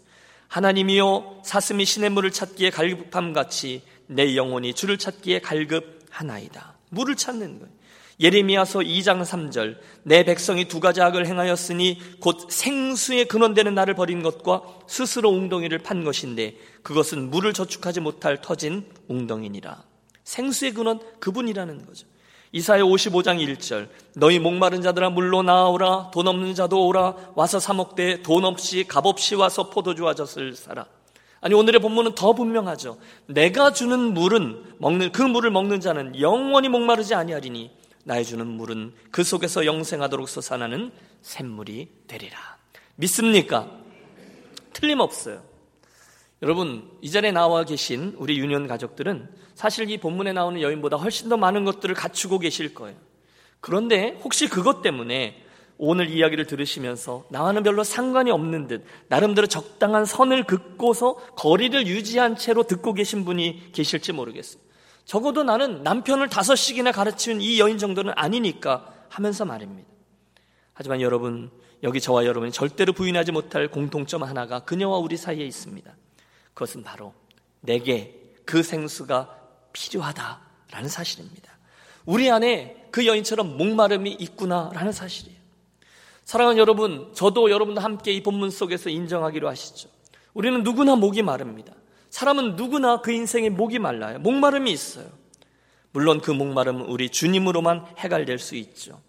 하나님이여 0.49 1.42
사슴이 1.44 1.84
신의 1.84 2.10
물을 2.10 2.30
찾기에 2.30 2.70
갈급함 2.70 3.32
같이 3.32 3.82
내 4.06 4.37
영혼이 4.37 4.75
주를 4.75 4.99
찾기에 4.99 5.40
갈급하나이다. 5.40 6.76
물을 6.90 7.14
찾는 7.14 7.60
거예요. 7.60 7.79
예레미야서 8.20 8.80
2장 8.80 9.24
3절 9.24 9.78
내 10.02 10.24
백성이 10.24 10.66
두 10.66 10.78
가지 10.78 11.00
악을 11.00 11.26
행하였으니 11.26 11.98
곧 12.20 12.50
생수의 12.50 13.26
근원되는 13.26 13.74
나를 13.74 13.94
버린 13.94 14.22
것과 14.22 14.62
스스로 14.86 15.30
웅덩이를 15.30 15.78
판 15.78 16.04
것인데 16.04 16.56
그것은 16.82 17.30
물을 17.30 17.54
저축하지 17.54 18.00
못할 18.00 18.40
터진 18.42 18.84
웅덩이니라. 19.08 19.82
생수의 20.24 20.74
근원 20.74 21.00
그분이라는 21.18 21.86
거죠. 21.86 22.06
이사야 22.52 22.82
55장 22.82 23.38
1절 23.38 23.88
너희 24.16 24.38
목마른 24.38 24.82
자들아 24.82 25.10
물로 25.10 25.42
나오라 25.42 26.10
돈 26.12 26.26
없는 26.26 26.54
자도 26.54 26.84
오라 26.84 27.14
와서 27.36 27.60
사 27.60 27.72
먹되 27.72 28.22
돈 28.22 28.44
없이 28.44 28.84
값 28.88 29.06
없이 29.06 29.36
와서 29.36 29.70
포도주와 29.70 30.14
젖을 30.14 30.56
사라 30.56 30.86
아니 31.40 31.54
오늘의 31.54 31.80
본문은 31.80 32.16
더 32.16 32.32
분명하죠 32.32 32.98
내가 33.26 33.72
주는 33.72 34.14
물은 34.14 34.74
먹는 34.78 35.12
그 35.12 35.22
물을 35.22 35.52
먹는 35.52 35.78
자는 35.80 36.20
영원히 36.20 36.68
목마르지 36.68 37.14
아니하리니 37.14 37.70
나의 38.04 38.25
주는 38.25 38.47
물은 38.47 38.95
그 39.11 39.23
속에서 39.23 39.66
영생하도록 39.66 40.28
솟아나는 40.28 40.90
샘물이 41.23 41.88
되리라 42.07 42.38
믿습니까? 42.97 43.71
틀림없어요 44.73 45.50
여러분 46.42 46.90
이 47.02 47.11
자리에 47.11 47.33
나와 47.33 47.64
계신 47.64 48.14
우리 48.16 48.38
유년 48.38 48.66
가족들은 48.66 49.28
사실 49.54 49.90
이 49.90 49.99
본문에 49.99 50.33
나오는 50.33 50.61
여인보다 50.62 50.97
훨씬 50.97 51.28
더 51.28 51.37
많은 51.37 51.66
것들을 51.66 51.95
갖추고 51.95 52.38
계실 52.38 52.73
거예요. 52.73 52.97
그런데 53.61 54.19
혹시 54.25 54.49
그것 54.49 54.80
때문에 54.80 55.45
오늘 55.76 56.09
이야기를 56.09 56.47
들으시면서 56.47 57.26
나와는 57.30 57.62
별로 57.62 57.85
상관이 57.85 58.30
없는 58.30 58.69
듯 58.69 58.85
나름대로 59.09 59.47
적당한 59.47 60.07
선을 60.07 60.45
긋고서 60.45 61.16
거리를 61.37 61.87
유지한 61.87 62.37
채로 62.37 62.62
듣고 62.62 62.95
계신 62.95 63.26
분이 63.26 63.73
계실지 63.73 64.12
모르겠어요. 64.12 64.62
적어도 65.11 65.43
나는 65.43 65.83
남편을 65.83 66.29
다섯씩이나 66.29 66.93
가르치는 66.93 67.40
이 67.40 67.59
여인 67.59 67.79
정도는 67.79 68.12
아니니까 68.14 68.95
하면서 69.09 69.45
말입니다. 69.45 69.90
하지만 70.73 71.00
여러분, 71.00 71.50
여기 71.83 72.00
저와 72.00 72.26
여러분이 72.26 72.52
절대로 72.52 72.93
부인하지 72.93 73.33
못할 73.33 73.67
공통점 73.67 74.23
하나가 74.23 74.61
그녀와 74.61 74.99
우리 74.99 75.17
사이에 75.17 75.45
있습니다. 75.45 75.93
그것은 76.55 76.85
바로 76.85 77.12
내게 77.61 78.37
그 78.45 78.62
생수가 78.62 79.37
필요하다라는 79.73 80.88
사실입니다. 80.88 81.59
우리 82.07 82.31
안에 82.31 82.87
그 82.93 83.05
여인처럼 83.05 83.57
목마름이 83.57 84.12
있구나라는 84.12 84.93
사실이에요. 84.93 85.40
사랑하는 86.25 86.57
여러분, 86.57 87.11
저도 87.14 87.50
여러분도 87.50 87.81
함께 87.81 88.12
이 88.12 88.23
본문 88.23 88.50
속에서 88.50 88.90
인정하기로 88.90 89.49
하시죠. 89.49 89.88
우리는 90.35 90.62
누구나 90.62 90.95
목이 90.95 91.23
마릅니다. 91.23 91.75
사람은 92.11 92.57
누구나 92.57 93.00
그 93.00 93.12
인생에 93.12 93.49
목이 93.49 93.79
말라요. 93.79 94.19
목마름이 94.19 94.71
있어요. 94.71 95.07
물론 95.93 96.21
그 96.21 96.31
목마름은 96.31 96.87
우리 96.87 97.09
주님으로만 97.09 97.87
해갈될 97.99 98.38
수 98.38 98.55
있죠. 98.57 99.00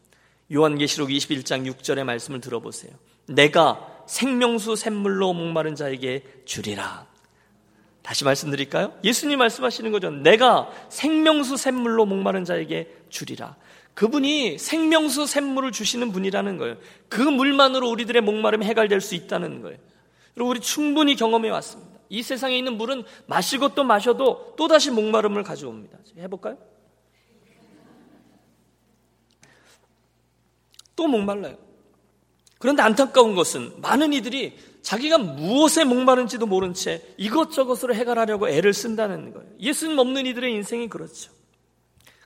요한계시록 0.54 1.10
21장 1.10 1.72
6절의 1.72 2.04
말씀을 2.04 2.42
들어보세요. 2.42 2.92
내가 3.28 3.88
생명수 4.08 4.76
샘물로 4.76 5.34
목마른 5.34 5.76
자에게 5.76 6.24
주리라. 6.46 7.08
다시 8.02 8.24
말씀드릴까요? 8.24 8.94
예수님 9.04 9.38
말씀하시는 9.40 9.92
거죠. 9.92 10.10
내가 10.10 10.70
생명수 10.90 11.58
샘물로 11.58 12.06
목마른 12.06 12.46
자에게 12.46 12.90
주리라. 13.10 13.56
그분이 13.94 14.58
생명수 14.58 15.28
샘물을 15.28 15.72
주시는 15.72 16.12
분이라는 16.12 16.58
거예요. 16.58 16.78
그 17.10 17.22
물만으로 17.22 17.90
우리들의 17.90 18.22
목마름이 18.22 18.66
해결될 18.66 19.02
수 19.02 19.16
있다는 19.16 19.62
거예요. 19.62 19.78
그리고 20.34 20.50
우리 20.50 20.60
충분히 20.60 21.16
경험해 21.16 21.50
왔습니다. 21.50 21.91
이 22.12 22.22
세상에 22.22 22.58
있는 22.58 22.78
물은 22.78 23.06
마시고 23.26 23.70
또 23.70 23.86
마셔도 23.86 24.54
또다시 24.58 24.92
목마름을 24.92 25.44
가져옵니다. 25.44 25.98
해볼까요? 26.18 26.58
또 30.98 31.08
목말라요. 31.08 31.56
그런데 32.60 32.84
안타까운 32.84 33.34
것은 33.34 33.80
많은 33.82 34.12
이들이 34.12 34.58
자기가 34.82 35.20
무엇에 35.20 35.86
목마른지도 35.86 36.46
모른 36.48 36.74
채 36.74 37.02
이것저것으로 37.16 37.96
해결하려고 37.96 38.50
애를 38.50 38.74
쓴다는 38.74 39.34
거예요. 39.34 39.48
예수님 39.62 39.98
없는 39.98 40.26
이들의 40.26 40.52
인생이 40.52 40.90
그렇죠. 40.90 41.32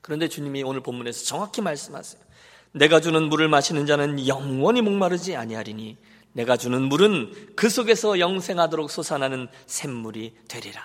그런데 0.01 0.27
주님이 0.27 0.63
오늘 0.63 0.81
본문에서 0.81 1.25
정확히 1.25 1.61
말씀하세요. 1.61 2.23
내가 2.71 3.01
주는 3.01 3.21
물을 3.29 3.47
마시는 3.49 3.85
자는 3.85 4.27
영원히 4.27 4.81
목마르지 4.81 5.35
아니하리니 5.35 5.95
내가 6.35 6.57
주는 6.57 6.81
물은 6.81 7.53
그 7.55 7.69
속에서 7.69 8.19
영생하도록 8.19 8.91
솟아나는 8.91 9.47
샘물이 9.67 10.33
되리라. 10.49 10.81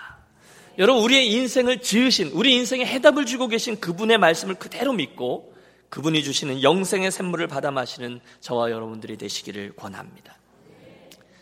여러분 0.77 1.03
우리의 1.03 1.29
인생을 1.29 1.81
지으신 1.81 2.31
우리 2.33 2.55
인생에 2.55 2.85
해답을 2.85 3.25
주고 3.25 3.49
계신 3.49 3.77
그분의 3.77 4.17
말씀을 4.17 4.55
그대로 4.55 4.93
믿고 4.93 5.53
그분이 5.89 6.23
주시는 6.23 6.63
영생의 6.63 7.11
샘물을 7.11 7.47
받아 7.47 7.69
마시는 7.69 8.21
저와 8.39 8.71
여러분들이 8.71 9.17
되시기를 9.17 9.75
권합니다. 9.75 10.37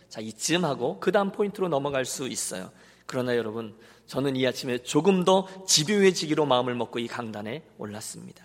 자, 0.09 0.21
이쯤 0.21 0.65
하고 0.65 0.99
그 0.99 1.11
다음 1.11 1.31
포인트로 1.31 1.67
넘어갈 1.67 2.03
수 2.03 2.27
있어요. 2.27 2.71
그러나 3.05 3.37
여러분, 3.37 3.77
저는 4.07 4.35
이 4.35 4.47
아침에 4.47 4.79
조금 4.79 5.23
더 5.23 5.47
집요해지기로 5.67 6.47
마음을 6.47 6.73
먹고 6.73 6.97
이 6.97 7.07
강단에 7.07 7.61
올랐습니다. 7.77 8.43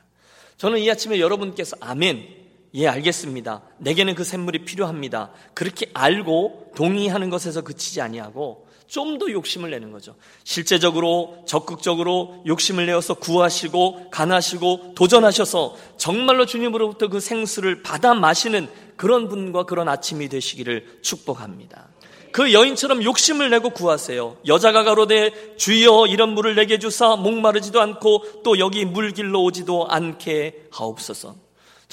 저는 0.59 0.81
이 0.81 0.91
아침에 0.91 1.21
여러분께서 1.21 1.79
아멘, 1.81 2.44
예, 2.75 2.89
알겠습니다. 2.89 3.63
내게는 3.79 4.15
그 4.15 4.25
샘물이 4.25 4.65
필요합니다. 4.65 5.31
그렇게 5.55 5.91
알고 5.95 6.73
동의하는 6.75 7.31
것에서 7.31 7.63
그치지 7.63 8.01
아니하고 8.01 8.67
좀 8.87 9.19
더 9.19 9.31
욕심을 9.31 9.71
내는 9.71 9.93
거죠. 9.93 10.17
실제적으로 10.43 11.45
적극적으로 11.47 12.43
욕심을 12.47 12.87
내어서 12.87 13.15
구하시고 13.15 14.11
간하시고 14.11 14.95
도전하셔서 14.95 15.77
정말로 15.97 16.47
주님으로부터 16.47 17.09
그 17.09 17.21
생수를 17.21 17.83
받아 17.83 18.15
마시는 18.15 18.69
그런 18.97 19.29
분과 19.29 19.65
그런 19.65 19.89
아침이 19.89 20.29
되시기를 20.29 20.99
축복합니다. 21.03 21.89
그 22.33 22.53
여인처럼 22.53 23.05
욕심을 23.05 23.51
내고 23.51 23.71
구하세요. 23.71 24.39
여자가 24.47 24.83
가로되 24.83 25.57
주여 25.57 26.07
이런 26.09 26.31
물을 26.31 26.57
내게 26.57 26.81
주사 26.81 27.15
목마르지도 27.15 27.81
않고 27.81 28.43
또 28.43 28.59
여기 28.59 28.85
물길로 28.85 29.45
오지도 29.45 29.87
않게 29.89 30.67
하옵소서. 30.73 31.44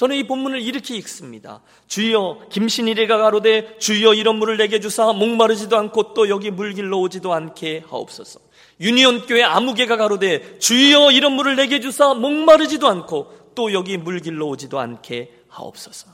저는 0.02 0.16
이 0.16 0.24
본문을 0.24 0.60
이렇게 0.60 0.96
읽습니다. 0.96 1.62
주여 1.86 2.48
김신이래가 2.50 3.18
가로되 3.18 3.78
주여 3.78 4.14
이런 4.14 4.34
물을 4.34 4.56
내게 4.56 4.80
주사 4.80 5.12
목마르지도 5.12 5.76
않고 5.76 6.12
또 6.12 6.28
여기 6.28 6.50
물길로 6.50 7.00
오지도 7.02 7.32
않게 7.32 7.84
하옵소서. 7.88 8.40
유니온 8.80 9.26
교회 9.26 9.44
아무개가 9.44 9.96
가로되 9.96 10.58
주여 10.58 11.12
이런 11.12 11.34
물을 11.34 11.54
내게 11.54 11.78
주사 11.78 12.14
목마르지도 12.14 12.88
않고 12.88 13.52
또 13.54 13.72
여기 13.72 13.96
물길로 13.96 14.48
오지도 14.48 14.80
않게 14.80 15.30
하옵소서. 15.46 16.08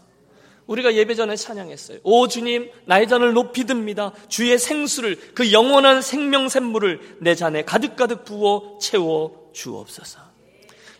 우리가 0.66 0.94
예배 0.94 1.14
전에 1.14 1.34
찬양했어요. 1.34 2.00
오 2.02 2.28
주님, 2.28 2.70
나의 2.84 3.08
잔을 3.08 3.32
높이 3.32 3.64
듭니다. 3.64 4.12
주의 4.28 4.58
생수를 4.58 5.18
그 5.34 5.50
영원한 5.50 6.02
생명 6.02 6.50
샘물을 6.50 7.20
내 7.20 7.34
잔에 7.34 7.64
가득가득 7.64 8.26
부어 8.26 8.76
채워 8.82 9.48
주옵소서. 9.54 10.27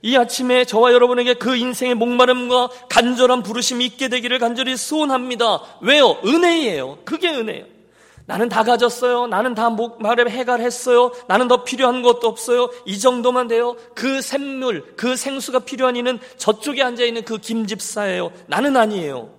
이 0.03 0.17
아침에 0.17 0.65
저와 0.65 0.93
여러분에게 0.93 1.35
그 1.35 1.57
인생의 1.57 1.95
목마름과 1.95 2.71
간절한 2.89 3.43
부르심이 3.43 3.85
있게 3.87 4.09
되기를 4.09 4.39
간절히 4.39 4.77
소원합니다. 4.77 5.63
왜요? 5.81 6.21
은혜예요. 6.25 6.99
그게 7.05 7.29
은혜예요. 7.29 7.79
나는 8.27 8.51
다 8.51 8.63
가졌어요. 8.63 9.27
나는 9.27 9.55
다 9.55 9.71
목마름 9.71 10.29
해갈했어요. 10.29 11.13
나는 11.29 11.49
더 11.49 11.65
필요한 11.65 12.03
것도 12.03 12.29
없어요. 12.29 12.71
이 12.85 12.99
정도만 12.99 13.49
돼요. 13.49 13.75
그 13.95 14.21
샘물, 14.21 14.95
그 14.97 15.17
생수가 15.17 15.61
필요한 15.61 15.97
이는 15.97 16.19
저쪽에 16.37 16.83
앉아있는 16.83 17.25
그 17.25 17.39
김집사예요. 17.39 18.31
나는 18.47 18.77
아니에요. 18.77 19.35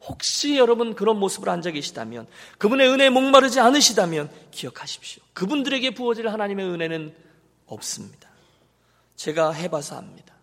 혹시 0.00 0.56
여러분 0.56 0.94
그런 0.94 1.18
모습으로 1.18 1.52
앉아 1.52 1.70
계시다면, 1.72 2.26
그분의 2.56 2.88
은혜에 2.88 3.10
목마르지 3.10 3.60
않으시다면 3.60 4.30
기억하십시오. 4.50 5.22
그분들에게 5.34 5.90
부어질 5.90 6.28
하나님의 6.28 6.66
은혜는 6.66 7.14
없습니다. 7.66 8.30
제가 9.16 9.52
해봐서 9.52 9.96
압니다. 9.96 10.34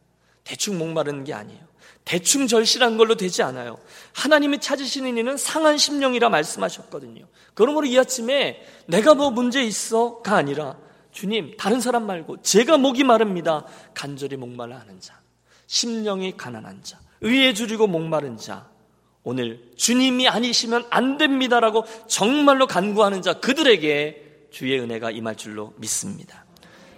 대충 0.44 0.78
목마르는 0.78 1.24
게 1.24 1.34
아니에요. 1.34 1.72
대충 2.04 2.48
절실한 2.48 2.98
걸로 2.98 3.16
되지 3.16 3.44
않아요. 3.44 3.78
하나님이 4.14 4.60
찾으시는 4.60 5.18
이는 5.18 5.38
상한 5.38 5.78
심령이라 5.78 6.30
말씀하셨거든요. 6.30 7.26
그러므로 7.54 7.86
이 7.86 7.98
아침에 7.98 8.66
내가 8.88 9.14
뭐 9.14 9.30
문제 9.30 9.64
있어가 9.64 10.36
아니라 10.36 10.78
주님 11.12 11.56
다른 11.58 11.80
사람 11.80 12.08
말고 12.08 12.42
제가 12.42 12.78
목이 12.78 13.04
마릅니다. 13.04 13.66
간절히 13.94 14.38
목말라 14.38 14.80
하는 14.80 15.00
자, 15.00 15.20
심령이 15.68 16.38
가난한 16.38 16.84
자, 16.84 17.00
의에 17.22 17.54
줄이고 17.54 17.88
목마른 17.88 18.38
자, 18.38 18.70
오늘 19.24 19.72
주님이 19.76 20.28
아니시면 20.28 20.88
안 20.90 21.18
됩니다라고 21.18 21.86
정말로 22.08 22.66
간구하는 22.66 23.22
자 23.22 23.34
그들에게 23.34 24.48
주의 24.50 24.80
은혜가 24.80 25.12
임할 25.12 25.36
줄로 25.36 25.74
믿습니다. 25.78 26.46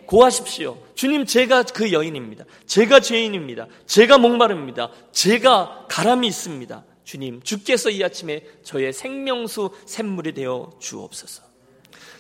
고하십시오. 0.06 0.78
주님, 0.96 1.26
제가 1.26 1.64
그 1.64 1.92
여인입니다. 1.92 2.46
제가 2.66 3.00
죄인입니다. 3.00 3.68
제가 3.86 4.18
목마릅니다. 4.18 4.90
제가 5.12 5.88
가람이 5.90 6.28
있습니다. 6.28 6.84
주님, 7.04 7.42
주께서 7.44 7.90
이 7.90 8.04
아침에 8.04 8.44
저의 8.64 8.94
생명수 8.94 9.72
샘물이 9.86 10.34
되어 10.34 10.72
주옵소서. 10.80 11.44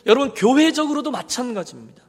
여러분, 0.05 0.33
교회적으로도 0.33 1.11
마찬가지입니다. 1.11 2.03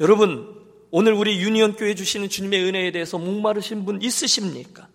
여러분, 0.00 0.62
오늘 0.90 1.12
우리 1.14 1.40
유니온 1.40 1.74
교회 1.76 1.94
주시는 1.94 2.28
주님의 2.28 2.64
은혜에 2.64 2.92
대해서 2.92 3.18
목마르신 3.18 3.84
분 3.84 4.02
있으십니까? 4.02 4.88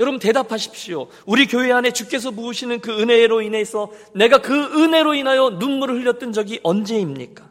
여러분 0.00 0.18
대답하십시오. 0.18 1.08
우리 1.26 1.46
교회 1.46 1.70
안에 1.72 1.92
주께서 1.92 2.30
부으시는 2.30 2.80
그 2.80 3.02
은혜로 3.02 3.42
인해서 3.42 3.92
내가 4.14 4.38
그 4.38 4.54
은혜로 4.54 5.12
인하여 5.14 5.50
눈물을 5.50 6.00
흘렸던 6.00 6.32
적이 6.32 6.58
언제입니까? 6.62 7.49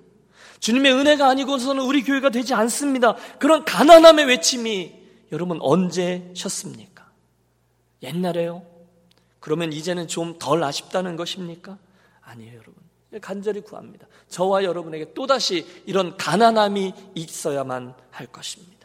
주님의 0.60 0.94
은혜가 0.94 1.28
아니고서는 1.28 1.84
우리 1.84 2.04
교회가 2.04 2.30
되지 2.30 2.54
않습니다. 2.54 3.16
그런 3.40 3.64
가난함의 3.66 4.26
외침이 4.26 4.94
여러분 5.32 5.60
언제 5.62 6.32
셨습니까? 6.36 7.10
옛날에요? 8.04 8.64
그러면 9.40 9.72
이제는 9.72 10.08
좀 10.08 10.38
덜 10.38 10.64
아쉽다는 10.64 11.16
것입니까? 11.16 11.78
아니에요, 12.22 12.54
여러분. 12.54 12.76
간절히 13.22 13.62
구합니다. 13.62 14.08
저와 14.28 14.64
여러분에게 14.64 15.14
또다시 15.14 15.66
이런 15.86 16.16
가난함이 16.18 16.94
있어야만 17.16 17.96
할 18.12 18.28
것입니다. 18.28 18.79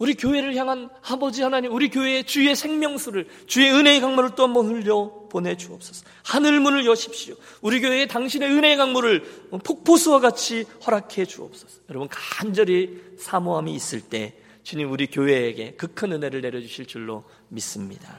우리 0.00 0.14
교회를 0.14 0.56
향한 0.56 0.88
아버지 1.02 1.42
하나님, 1.42 1.74
우리 1.74 1.90
교회의 1.90 2.24
주의 2.24 2.56
생명수를, 2.56 3.28
주의 3.46 3.70
은혜의 3.70 4.00
강물을 4.00 4.30
또 4.34 4.44
한번 4.44 4.66
흘려 4.66 5.12
보내 5.28 5.58
주옵소서. 5.58 6.06
하늘 6.22 6.58
문을 6.58 6.86
여십시오. 6.86 7.34
우리 7.60 7.82
교회에 7.82 8.06
당신의 8.06 8.48
은혜의 8.48 8.78
강물을 8.78 9.50
폭포수와 9.62 10.20
같이 10.20 10.64
허락해 10.86 11.26
주옵소서. 11.26 11.82
여러분, 11.90 12.08
간절히 12.10 12.98
사모함이 13.18 13.74
있을 13.74 14.00
때, 14.00 14.38
주님 14.62 14.90
우리 14.90 15.06
교회에게 15.06 15.72
그 15.72 15.88
큰 15.88 16.12
은혜를 16.12 16.40
내려주실 16.40 16.86
줄로 16.86 17.24
믿습니다. 17.48 18.18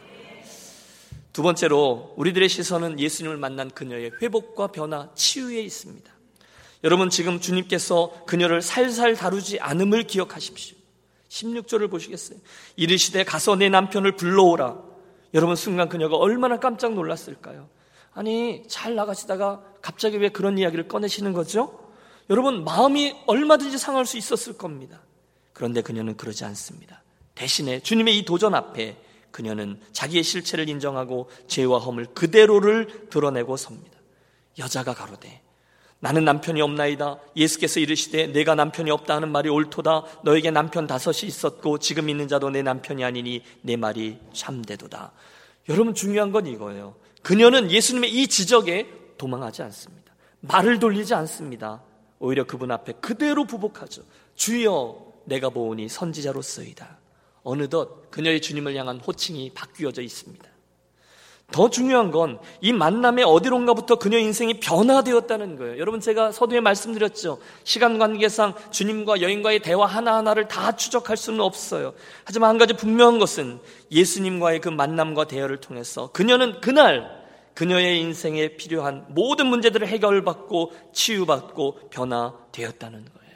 두 1.34 1.41
번째로, 1.41 2.13
우리들의 2.15 2.47
시선은 2.47 2.99
예수님을 2.99 3.38
만난 3.38 3.71
그녀의 3.71 4.12
회복과 4.21 4.67
변화, 4.67 5.10
치유에 5.15 5.60
있습니다. 5.62 6.12
여러분, 6.84 7.10
지금 7.10 7.39
주님께서 7.39 8.23
그녀를 8.27 8.62
살살 8.62 9.15
다루지 9.15 9.60
않음을 9.60 10.03
기억하십시오. 10.03 10.81
16절을 11.32 11.89
보시겠어요? 11.89 12.39
이르시되 12.76 13.24
가서 13.24 13.56
내 13.56 13.70
남편을 13.70 14.17
불러오라. 14.17 14.78
여러분 15.34 15.56
순간 15.56 15.88
그녀가 15.88 16.17
얼마나 16.17 16.60
깜짝 16.60 16.94
놀랐을까요? 16.94 17.70
아니 18.13 18.63
잘 18.67 18.96
나가시다가 18.96 19.63
갑자기 19.82 20.17
왜 20.17 20.30
그런 20.30 20.58
이야기를 20.58 20.89
꺼내시는 20.89 21.32
거죠? 21.32 21.80
여러분 22.30 22.65
마음이 22.65 23.15
얼마든지 23.28 23.78
상할 23.78 24.06
수 24.06 24.17
있었을 24.17 24.58
겁니다. 24.58 25.02
그런데 25.54 25.82
그녀는 25.82 26.17
그러지 26.17 26.44
않습니다. 26.44 27.02
대신에 27.34 27.80
주님의 27.80 28.17
이 28.17 28.26
도전 28.26 28.54
앞에 28.54 28.98
그녀는 29.32 29.80
자기의 29.94 30.24
실체를 30.24 30.67
인정하고 30.67 31.30
죄와 31.48 31.80
허물 31.80 32.08
그대로를 32.08 33.10
드러내고 33.10 33.56
섭니다. 33.56 33.98
여자가 34.60 34.94
가로되 34.94 35.40
나는 36.01 36.25
남편이 36.25 36.61
없나이다. 36.61 37.19
예수께서 37.35 37.79
이르시되 37.79 38.27
내가 38.27 38.55
남편이 38.55 38.89
없다 38.89 39.15
하는 39.15 39.31
말이 39.31 39.49
옳도다. 39.49 40.03
너에게 40.23 40.49
남편 40.49 40.87
다섯이 40.87 41.27
있었고 41.27 41.77
지금 41.77 42.09
있는 42.09 42.27
자도 42.27 42.49
내 42.49 42.63
남편이 42.63 43.03
아니니 43.03 43.43
내 43.61 43.75
말이 43.75 44.17
참되도다. 44.33 45.11
여러분 45.69 45.93
중요한 45.93 46.31
건 46.31 46.47
이거예요. 46.47 46.95
그녀는 47.21 47.69
예수님의 47.69 48.11
이 48.11 48.27
지적에 48.27 48.87
도망하지 49.19 49.61
않습니다. 49.61 50.11
말을 50.39 50.79
돌리지 50.79 51.13
않습니다. 51.13 51.83
오히려 52.17 52.45
그분 52.45 52.71
앞에 52.71 52.93
그대로 52.93 53.45
부복하죠. 53.45 54.01
주여 54.33 55.05
내가 55.25 55.49
보오니 55.49 55.87
선지자로서이다. 55.87 56.97
어느덧 57.43 58.09
그녀의 58.09 58.41
주님을 58.41 58.75
향한 58.75 58.99
호칭이 58.99 59.51
바뀌어져 59.53 60.01
있습니다. 60.01 60.50
더 61.51 61.69
중요한 61.69 62.11
건 62.11 62.39
이 62.61 62.71
만남의 62.73 63.23
어디론가부터 63.23 63.95
그녀 63.95 64.17
인생이 64.19 64.59
변화되었다는 64.59 65.57
거예요. 65.57 65.79
여러분 65.79 65.99
제가 65.99 66.31
서두에 66.31 66.59
말씀드렸죠. 66.59 67.39
시간 67.63 67.97
관계상 67.97 68.53
주님과 68.69 69.21
여인과의 69.21 69.59
대화 69.61 69.85
하나하나를 69.85 70.47
다 70.47 70.75
추적할 70.75 71.17
수는 71.17 71.39
없어요. 71.41 71.93
하지만 72.23 72.51
한 72.51 72.57
가지 72.57 72.73
분명한 72.73 73.19
것은 73.19 73.59
예수님과의 73.91 74.61
그 74.61 74.69
만남과 74.69 75.25
대화를 75.25 75.57
통해서 75.57 76.11
그녀는 76.11 76.61
그날 76.61 77.21
그녀의 77.55 77.99
인생에 77.99 78.55
필요한 78.55 79.05
모든 79.09 79.47
문제들을 79.47 79.87
해결받고 79.87 80.71
치유받고 80.93 81.89
변화되었다는 81.89 83.05
거예요. 83.05 83.31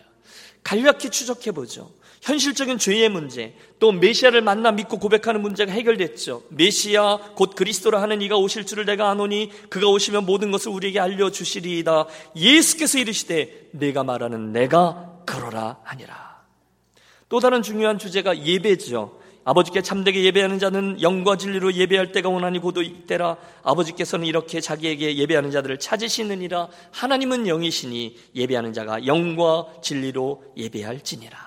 간략히 0.64 1.10
추적해 1.10 1.52
보죠. 1.52 1.90
현실적인 2.26 2.80
죄의 2.80 3.10
문제, 3.10 3.54
또 3.78 3.92
메시아를 3.92 4.42
만나 4.42 4.72
믿고 4.72 4.98
고백하는 4.98 5.44
문제가 5.44 5.72
해결됐죠. 5.72 6.42
메시아 6.50 7.18
곧 7.36 7.54
그리스도라 7.56 8.02
하는 8.02 8.20
이가 8.24 8.36
오실 8.36 8.66
줄을 8.66 8.86
내가 8.86 9.12
아노니 9.12 9.52
그가 9.70 9.88
오시면 9.88 10.26
모든 10.26 10.50
것을 10.50 10.72
우리에게 10.72 11.00
알려 11.00 11.30
주시리이다. 11.30 12.08
예수께서 12.36 12.98
이르시되 12.98 13.70
내가 13.74 14.04
말하는 14.04 14.52
내가 14.52 15.22
그러라 15.28 15.78
하니라. 15.84 16.42
또 17.30 17.40
다른 17.40 17.62
중요한 17.62 18.00
주제가 18.00 18.44
예배죠. 18.44 19.20
아버지께 19.44 19.84
참되게 19.84 20.24
예배하는 20.24 20.58
자는 20.58 21.00
영과 21.04 21.38
진리로 21.38 21.74
예배할 21.76 22.12
때가 22.12 22.30
오나니 22.30 22.58
고도 22.58 22.82
이때라 22.82 23.38
아버지께서는 23.62 24.26
이렇게 24.26 24.60
자기에게 24.60 25.18
예배하는 25.18 25.52
자들을 25.52 25.78
찾으시느니라 25.78 26.70
하나님은 26.90 27.46
영이시니 27.46 28.18
예배하는 28.34 28.74
자가 28.74 29.06
영과 29.06 29.68
진리로 29.84 30.44
예배할지니라 30.58 31.45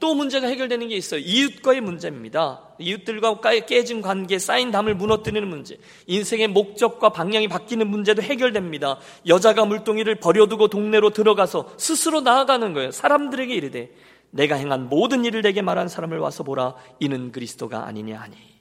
또 0.00 0.14
문제가 0.14 0.46
해결되는 0.46 0.88
게 0.88 0.96
있어요. 0.96 1.20
이웃과의 1.20 1.80
문제입니다. 1.80 2.62
이웃들과 2.78 3.40
깨진 3.66 4.00
관계, 4.00 4.38
쌓인 4.38 4.70
담을 4.70 4.94
무너뜨리는 4.94 5.46
문제. 5.48 5.76
인생의 6.06 6.48
목적과 6.48 7.10
방향이 7.10 7.48
바뀌는 7.48 7.88
문제도 7.88 8.22
해결됩니다. 8.22 8.98
여자가 9.26 9.64
물동이를 9.64 10.16
버려두고 10.20 10.68
동네로 10.68 11.10
들어가서 11.10 11.74
스스로 11.76 12.20
나아가는 12.20 12.72
거예요. 12.72 12.90
사람들에게 12.90 13.54
이르되 13.54 13.90
내가 14.30 14.56
행한 14.56 14.88
모든 14.88 15.24
일을 15.24 15.42
내게 15.42 15.62
말한 15.62 15.88
사람을 15.88 16.18
와서 16.18 16.42
보라. 16.42 16.74
이는 17.00 17.32
그리스도가 17.32 17.86
아니냐 17.86 18.20
하니. 18.20 18.53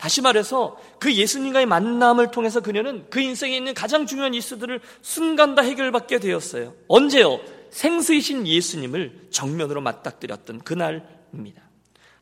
다시 0.00 0.22
말해서 0.22 0.80
그 0.98 1.12
예수님과의 1.12 1.66
만남을 1.66 2.30
통해서 2.30 2.60
그녀는 2.60 3.04
그 3.10 3.20
인생에 3.20 3.54
있는 3.54 3.74
가장 3.74 4.06
중요한 4.06 4.32
이슈들을 4.32 4.80
순간 5.02 5.54
다 5.54 5.60
해결받게 5.60 6.20
되었어요. 6.20 6.72
언제요? 6.88 7.38
생수이신 7.68 8.46
예수님을 8.46 9.28
정면으로 9.30 9.82
맞닥뜨렸던 9.82 10.60
그날입니다. 10.60 11.68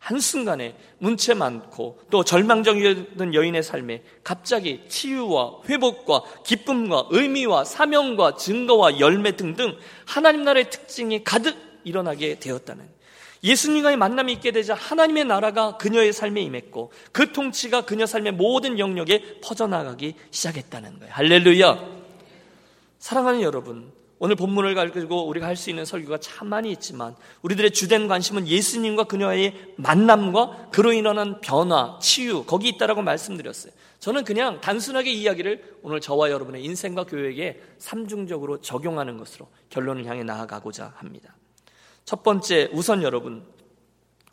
한순간에 0.00 0.76
문체 0.98 1.34
많고 1.34 2.00
또 2.10 2.24
절망적이었던 2.24 3.34
여인의 3.34 3.62
삶에 3.62 4.02
갑자기 4.24 4.82
치유와 4.88 5.60
회복과 5.68 6.22
기쁨과 6.44 7.06
의미와 7.10 7.64
사명과 7.64 8.34
증거와 8.34 8.98
열매 8.98 9.36
등등 9.36 9.76
하나님 10.04 10.42
나라의 10.42 10.70
특징이 10.70 11.22
가득 11.22 11.56
일어나게 11.84 12.40
되었다는 12.40 12.97
예수님과의 13.42 13.96
만남이 13.96 14.33
있게 14.35 14.51
되자 14.51 14.74
하나님의 14.74 15.24
나라가 15.24 15.77
그녀의 15.77 16.12
삶에 16.12 16.40
임했고 16.42 16.92
그 17.12 17.33
통치가 17.33 17.83
그녀 17.83 18.07
삶의 18.07 18.33
모든 18.33 18.79
영역에 18.79 19.40
퍼져나가기 19.42 20.14
시작했다는 20.31 20.98
거예요. 20.98 21.12
할렐루야. 21.14 21.98
사랑하는 22.98 23.42
여러분, 23.42 23.92
오늘 24.18 24.35
본문을 24.35 24.74
가지고 24.74 25.29
우리가 25.29 25.46
할 25.46 25.57
수 25.57 25.70
있는 25.70 25.85
설교가 25.85 26.18
참 26.18 26.48
많이 26.48 26.72
있지만 26.72 27.14
우리들의 27.42 27.70
주된 27.70 28.09
관심은 28.09 28.48
예수님과 28.48 29.05
그녀의 29.05 29.74
만남과 29.77 30.70
그로 30.72 30.92
인한 30.92 31.40
변화, 31.40 31.98
치유 32.01 32.44
거기 32.44 32.68
있다라고 32.68 33.03
말씀드렸어요. 33.03 33.72
저는 34.01 34.24
그냥 34.24 34.61
단순하게 34.61 35.12
이야기를 35.12 35.79
오늘 35.83 36.01
저와 36.01 36.31
여러분의 36.31 36.64
인생과 36.64 37.05
교회에 37.05 37.61
삼중적으로 37.79 38.61
적용하는 38.61 39.16
것으로 39.18 39.48
결론을 39.70 40.07
향해 40.07 40.22
나아가고자 40.22 40.94
합니다. 40.96 41.35
첫 42.09 42.23
번째, 42.23 42.71
우선 42.73 43.03
여러분, 43.03 43.44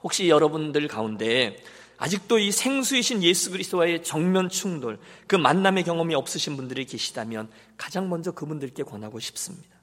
혹시 0.01 0.29
여러분들 0.29 0.87
가운데 0.87 1.57
아직도 1.97 2.39
이 2.39 2.49
생수이신 2.49 3.21
예수 3.21 3.51
그리스도와의 3.51 4.01
정면 4.01 4.47
충돌, 4.47 4.97
그 5.27 5.35
만남의 5.35 5.83
경험이 5.83 6.15
없으신 6.15 6.55
분들이 6.55 6.85
계시다면 6.85 7.49
가장 7.75 8.07
먼저 8.07 8.31
그분들께 8.31 8.83
권하고 8.83 9.19
싶습니다. 9.19 9.75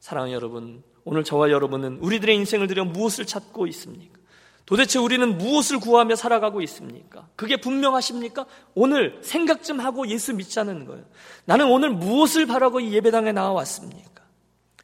사랑하는 0.00 0.34
여러분, 0.34 0.82
오늘 1.04 1.24
저와 1.24 1.50
여러분은 1.50 1.96
우리들의 2.02 2.36
인생을 2.36 2.66
들여 2.66 2.84
무엇을 2.84 3.24
찾고 3.24 3.66
있습니까? 3.68 4.18
도대체 4.66 4.98
우리는 4.98 5.38
무엇을 5.38 5.80
구하며 5.80 6.14
살아가고 6.14 6.60
있습니까? 6.60 7.26
그게 7.36 7.56
분명하십니까? 7.56 8.44
오늘 8.74 9.18
생각 9.22 9.64
좀 9.64 9.80
하고 9.80 10.06
예수 10.08 10.34
믿자는 10.34 10.84
거예요. 10.84 11.06
나는 11.46 11.70
오늘 11.70 11.88
무엇을 11.88 12.44
바라고 12.44 12.80
이 12.80 12.92
예배당에 12.92 13.32
나와왔습니까? 13.32 14.24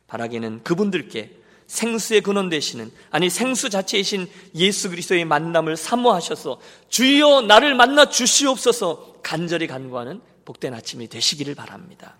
바라기는 0.06 0.62
그분들께 0.62 1.43
생수의 1.66 2.20
근원 2.20 2.48
되시는 2.48 2.90
아니 3.10 3.30
생수 3.30 3.70
자체이신 3.70 4.28
예수 4.54 4.90
그리스도의 4.90 5.24
만남을 5.24 5.76
사모하셔서 5.76 6.60
주여 6.88 7.42
나를 7.42 7.74
만나 7.74 8.08
주시옵소서 8.08 9.20
간절히 9.22 9.66
간구하는 9.66 10.20
복된 10.44 10.74
아침이 10.74 11.08
되시기를 11.08 11.54
바랍니다. 11.54 12.16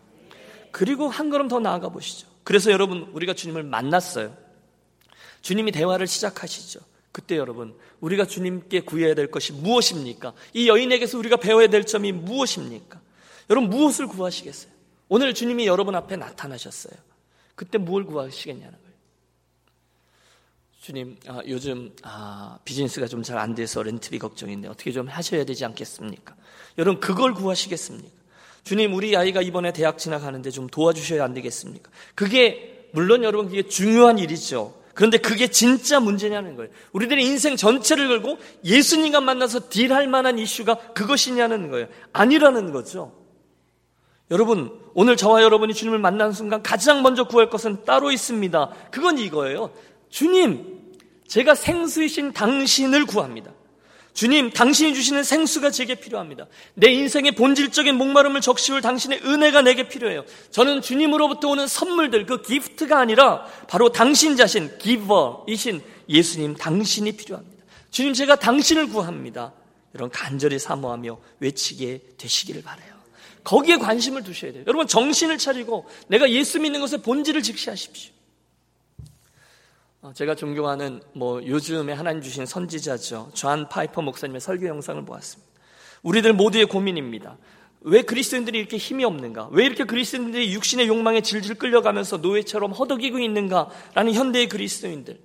그리고 0.72 1.09
한 1.09 1.30
걸음 1.30 1.48
더 1.48 1.61
나아가 1.61 1.88
보시죠. 1.88 2.26
그래서 2.42 2.70
여러분 2.70 3.11
우리가 3.12 3.35
주님을 3.35 3.62
만났어요. 3.62 4.37
주님이 5.42 5.72
대화를 5.72 6.07
시작하시죠. 6.07 6.80
그때 7.12 7.37
여러분 7.37 7.76
우리가 8.00 8.26
주님께 8.26 8.80
구해야 8.80 9.14
될 9.14 9.30
것이 9.30 9.52
무엇입니까? 9.52 10.33
이 10.52 10.68
여인에게서 10.68 11.16
우리가 11.18 11.37
배워야 11.37 11.68
될 11.68 11.85
점이 11.85 12.12
무엇입니까? 12.12 13.00
여러분 13.50 13.70
무엇을 13.70 14.09
구하시겠어요? 14.09 14.72
오늘 15.09 15.33
주님이 15.33 15.66
여러분 15.66 15.94
앞에 15.94 16.16
나타나셨어요. 16.16 16.94
그때 17.54 17.78
무엇을 17.78 18.07
구하시겠냐는 18.07 18.84
주님, 20.85 21.16
아, 21.27 21.40
요즘 21.49 21.92
아, 22.03 22.59
비즈니스가 22.66 23.07
좀 23.07 23.23
잘 23.23 23.38
안 23.38 23.55
돼서 23.55 23.83
렌트비 23.83 24.18
걱정인데 24.18 24.68
어떻게 24.68 24.92
좀 24.92 25.09
하셔야 25.09 25.47
되지 25.47 25.64
않겠습니까? 25.64 26.35
여러분 26.77 27.01
그걸 27.01 27.33
구하시겠습니까? 27.33 28.11
주님, 28.64 28.92
우리 28.92 29.16
아이가 29.16 29.40
이번에 29.40 29.73
대학 29.73 29.97
진학하는데 29.97 30.51
좀 30.51 30.66
도와주셔야 30.66 31.25
안 31.25 31.33
되겠습니까? 31.33 31.90
그게 32.14 32.90
물론 32.92 33.25
여러분 33.25 33.49
그게 33.49 33.62
중요한 33.62 34.18
일이죠. 34.18 34.75
그런데 34.92 35.16
그게 35.16 35.47
진짜 35.47 36.01
문제냐는 36.01 36.55
거예요. 36.55 36.70
우리들의 36.92 37.25
인생 37.25 37.57
전체를 37.57 38.07
걸고 38.09 38.37
예수님과 38.64 39.23
만나서 39.23 39.70
딜할 39.70 40.07
만한 40.07 40.38
이슈가 40.38 40.75
그것이냐는 40.92 41.70
거예요. 41.70 41.87
아니라는 42.12 42.73
거죠. 42.73 43.11
여러분, 44.31 44.70
오늘 44.92 45.16
저와 45.16 45.42
여러분이 45.42 45.73
주님을 45.73 45.99
만나는 45.99 46.35
순간 46.35 46.62
가장 46.62 47.01
먼저 47.03 47.25
구할 47.25 47.49
것은 47.49 47.85
따로 47.87 48.12
있습니다. 48.12 48.70
그건 48.90 49.16
이거예요. 49.16 49.70
주님, 50.11 50.73
제가 51.28 51.54
생수이신 51.54 52.32
당신을 52.32 53.06
구합니다. 53.06 53.52
주님, 54.14 54.50
당신이 54.50 54.94
주시는 54.94 55.24
생수가 55.24 55.72
제게 55.72 55.96
필요합니다. 55.96 56.46
내 56.74 56.92
인생의 56.92 57.32
본질적인 57.32 57.96
목마름을 57.96 58.40
적시울 58.40 58.80
당신의 58.80 59.22
은혜가 59.24 59.62
내게 59.62 59.88
필요해요. 59.88 60.24
저는 60.52 60.82
주님으로부터 60.82 61.48
오는 61.48 61.66
선물들, 61.66 62.24
그 62.24 62.40
기프트가 62.40 62.98
아니라 63.00 63.44
바로 63.68 63.90
당신 63.90 64.37
자신, 64.37 64.78
기버이신 64.78 65.82
예수님, 66.08 66.54
당신이 66.54 67.12
필요합니다. 67.12 67.64
주님, 67.90 68.14
제가 68.14 68.37
당신을 68.37 68.88
구합니다. 68.90 69.52
여러분, 69.96 70.12
간절히 70.12 70.60
사모하며 70.60 71.18
외치게 71.40 72.00
되시기를 72.16 72.62
바래요. 72.62 72.94
거기에 73.42 73.78
관심을 73.78 74.22
두셔야 74.22 74.52
돼요. 74.52 74.62
여러분, 74.68 74.87
정신을 74.87 75.38
차리고 75.38 75.87
내가 76.06 76.30
예수 76.30 76.60
믿는 76.60 76.80
것의 76.80 77.02
본질을 77.02 77.42
직시하십시오. 77.42 78.13
어, 80.05 80.12
제가 80.12 80.35
존경하는 80.35 81.01
뭐 81.14 81.43
요즘에 81.43 81.95
하나님 81.95 82.21
주신 82.21 82.45
선지자죠. 82.45 83.31
존 83.33 83.67
파이퍼 83.71 84.03
목사님의 84.03 84.38
설교 84.38 84.67
영상을 84.67 85.03
보았습니다. 85.03 85.51
우리들 86.03 86.35
모두의 86.35 86.67
고민입니다. 86.67 87.38
왜 87.81 88.03
그리스도인들이 88.03 88.59
이렇게 88.59 88.77
힘이 88.77 89.07
없는가? 89.07 89.49
왜 89.51 89.64
이렇게 89.64 89.85
그리스도인들이 89.85 90.53
육신의 90.53 90.88
욕망에 90.88 91.23
질질 91.23 91.55
끌려가면서 91.55 92.19
노예처럼 92.19 92.73
허덕이고 92.73 93.19
있는가라는 93.19 94.12
현대의 94.12 94.51
그리스도인들. 94.51 95.19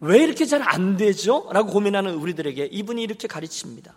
왜 0.00 0.24
이렇게 0.24 0.46
잘 0.46 0.62
안 0.62 0.96
되죠? 0.96 1.48
라고 1.52 1.70
고민하는 1.70 2.16
우리들에게 2.16 2.70
이분이 2.72 3.04
이렇게 3.04 3.28
가르칩니다. 3.28 3.94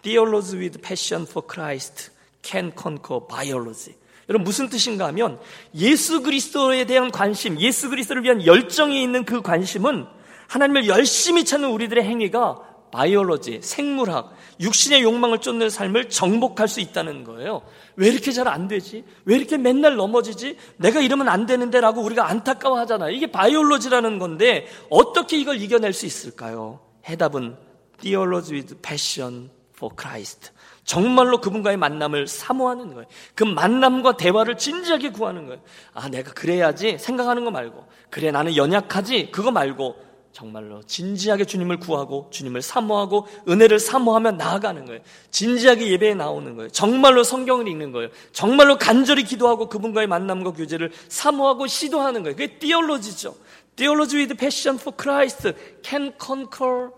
Theology 0.00 0.58
with 0.58 0.80
passion 0.80 1.26
for 1.28 1.46
Christ 1.46 2.12
can 2.42 2.72
conquer 2.74 3.20
biology. 3.28 3.94
여러분 4.28 4.44
무슨 4.44 4.68
뜻인가 4.68 5.06
하면 5.06 5.38
예수 5.74 6.22
그리스도에 6.22 6.84
대한 6.84 7.10
관심, 7.10 7.60
예수 7.60 7.88
그리스도를 7.90 8.24
위한 8.24 8.44
열정이 8.44 9.02
있는 9.02 9.24
그 9.24 9.42
관심은 9.42 10.06
하나님을 10.48 10.88
열심히 10.88 11.44
찾는 11.44 11.68
우리들의 11.70 12.04
행위가 12.04 12.62
바이올로지, 12.92 13.60
생물학, 13.62 14.34
육신의 14.60 15.02
욕망을 15.02 15.38
쫓는 15.40 15.68
삶을 15.68 16.08
정복할 16.08 16.66
수 16.68 16.80
있다는 16.80 17.24
거예요. 17.24 17.62
왜 17.96 18.08
이렇게 18.08 18.32
잘 18.32 18.48
안 18.48 18.68
되지? 18.68 19.04
왜 19.24 19.36
이렇게 19.36 19.58
맨날 19.58 19.96
넘어지지? 19.96 20.56
내가 20.76 21.00
이러면 21.00 21.28
안 21.28 21.46
되는데 21.46 21.80
라고 21.80 22.00
우리가 22.00 22.28
안타까워 22.28 22.78
하잖아요. 22.80 23.10
이게 23.10 23.30
바이올로지라는 23.30 24.18
건데 24.18 24.66
어떻게 24.88 25.36
이걸 25.36 25.60
이겨낼 25.60 25.92
수 25.92 26.06
있을까요? 26.06 26.80
해답은 27.08 27.56
Theology 28.00 28.60
with 28.62 28.76
Passion 28.82 29.50
for 29.76 29.94
Christ. 29.98 30.52
정말로 30.86 31.40
그분과의 31.40 31.76
만남을 31.76 32.28
사모하는 32.28 32.94
거예요. 32.94 33.06
그 33.34 33.42
만남과 33.42 34.16
대화를 34.16 34.56
진지하게 34.56 35.10
구하는 35.10 35.46
거예요. 35.46 35.60
아, 35.92 36.08
내가 36.08 36.32
그래야지 36.32 36.98
생각하는 36.98 37.44
거 37.44 37.50
말고, 37.50 37.84
그래, 38.08 38.30
나는 38.30 38.56
연약하지? 38.56 39.32
그거 39.32 39.50
말고, 39.50 39.96
정말로 40.32 40.82
진지하게 40.84 41.44
주님을 41.44 41.80
구하고, 41.80 42.28
주님을 42.30 42.62
사모하고, 42.62 43.26
은혜를 43.48 43.80
사모하며 43.80 44.32
나아가는 44.32 44.84
거예요. 44.84 45.00
진지하게 45.32 45.90
예배에 45.90 46.14
나오는 46.14 46.54
거예요. 46.54 46.70
정말로 46.70 47.24
성경을 47.24 47.66
읽는 47.66 47.90
거예요. 47.90 48.10
정말로 48.32 48.78
간절히 48.78 49.24
기도하고 49.24 49.68
그분과의 49.68 50.06
만남과 50.06 50.52
교제를 50.52 50.92
사모하고 51.08 51.66
시도하는 51.66 52.22
거예요. 52.22 52.36
그게 52.36 52.58
띠올로지죠. 52.58 53.34
Theology 53.74 54.20
with 54.20 54.36
passion 54.38 54.78
for 54.78 54.96
Christ 54.96 55.52
can 55.84 56.12
conquer 56.22 56.90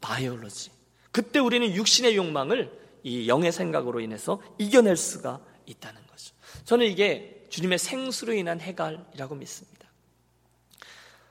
biology. 0.00 0.70
그때 1.12 1.38
우리는 1.38 1.74
육신의 1.74 2.16
욕망을 2.16 2.85
이 3.06 3.28
영의 3.28 3.52
생각으로 3.52 4.00
인해서 4.00 4.42
이겨낼 4.58 4.96
수가 4.96 5.40
있다는 5.64 6.00
거죠. 6.08 6.34
저는 6.64 6.86
이게 6.86 7.46
주님의 7.50 7.78
생수로 7.78 8.32
인한 8.32 8.60
해갈이라고 8.60 9.36
믿습니다. 9.36 9.86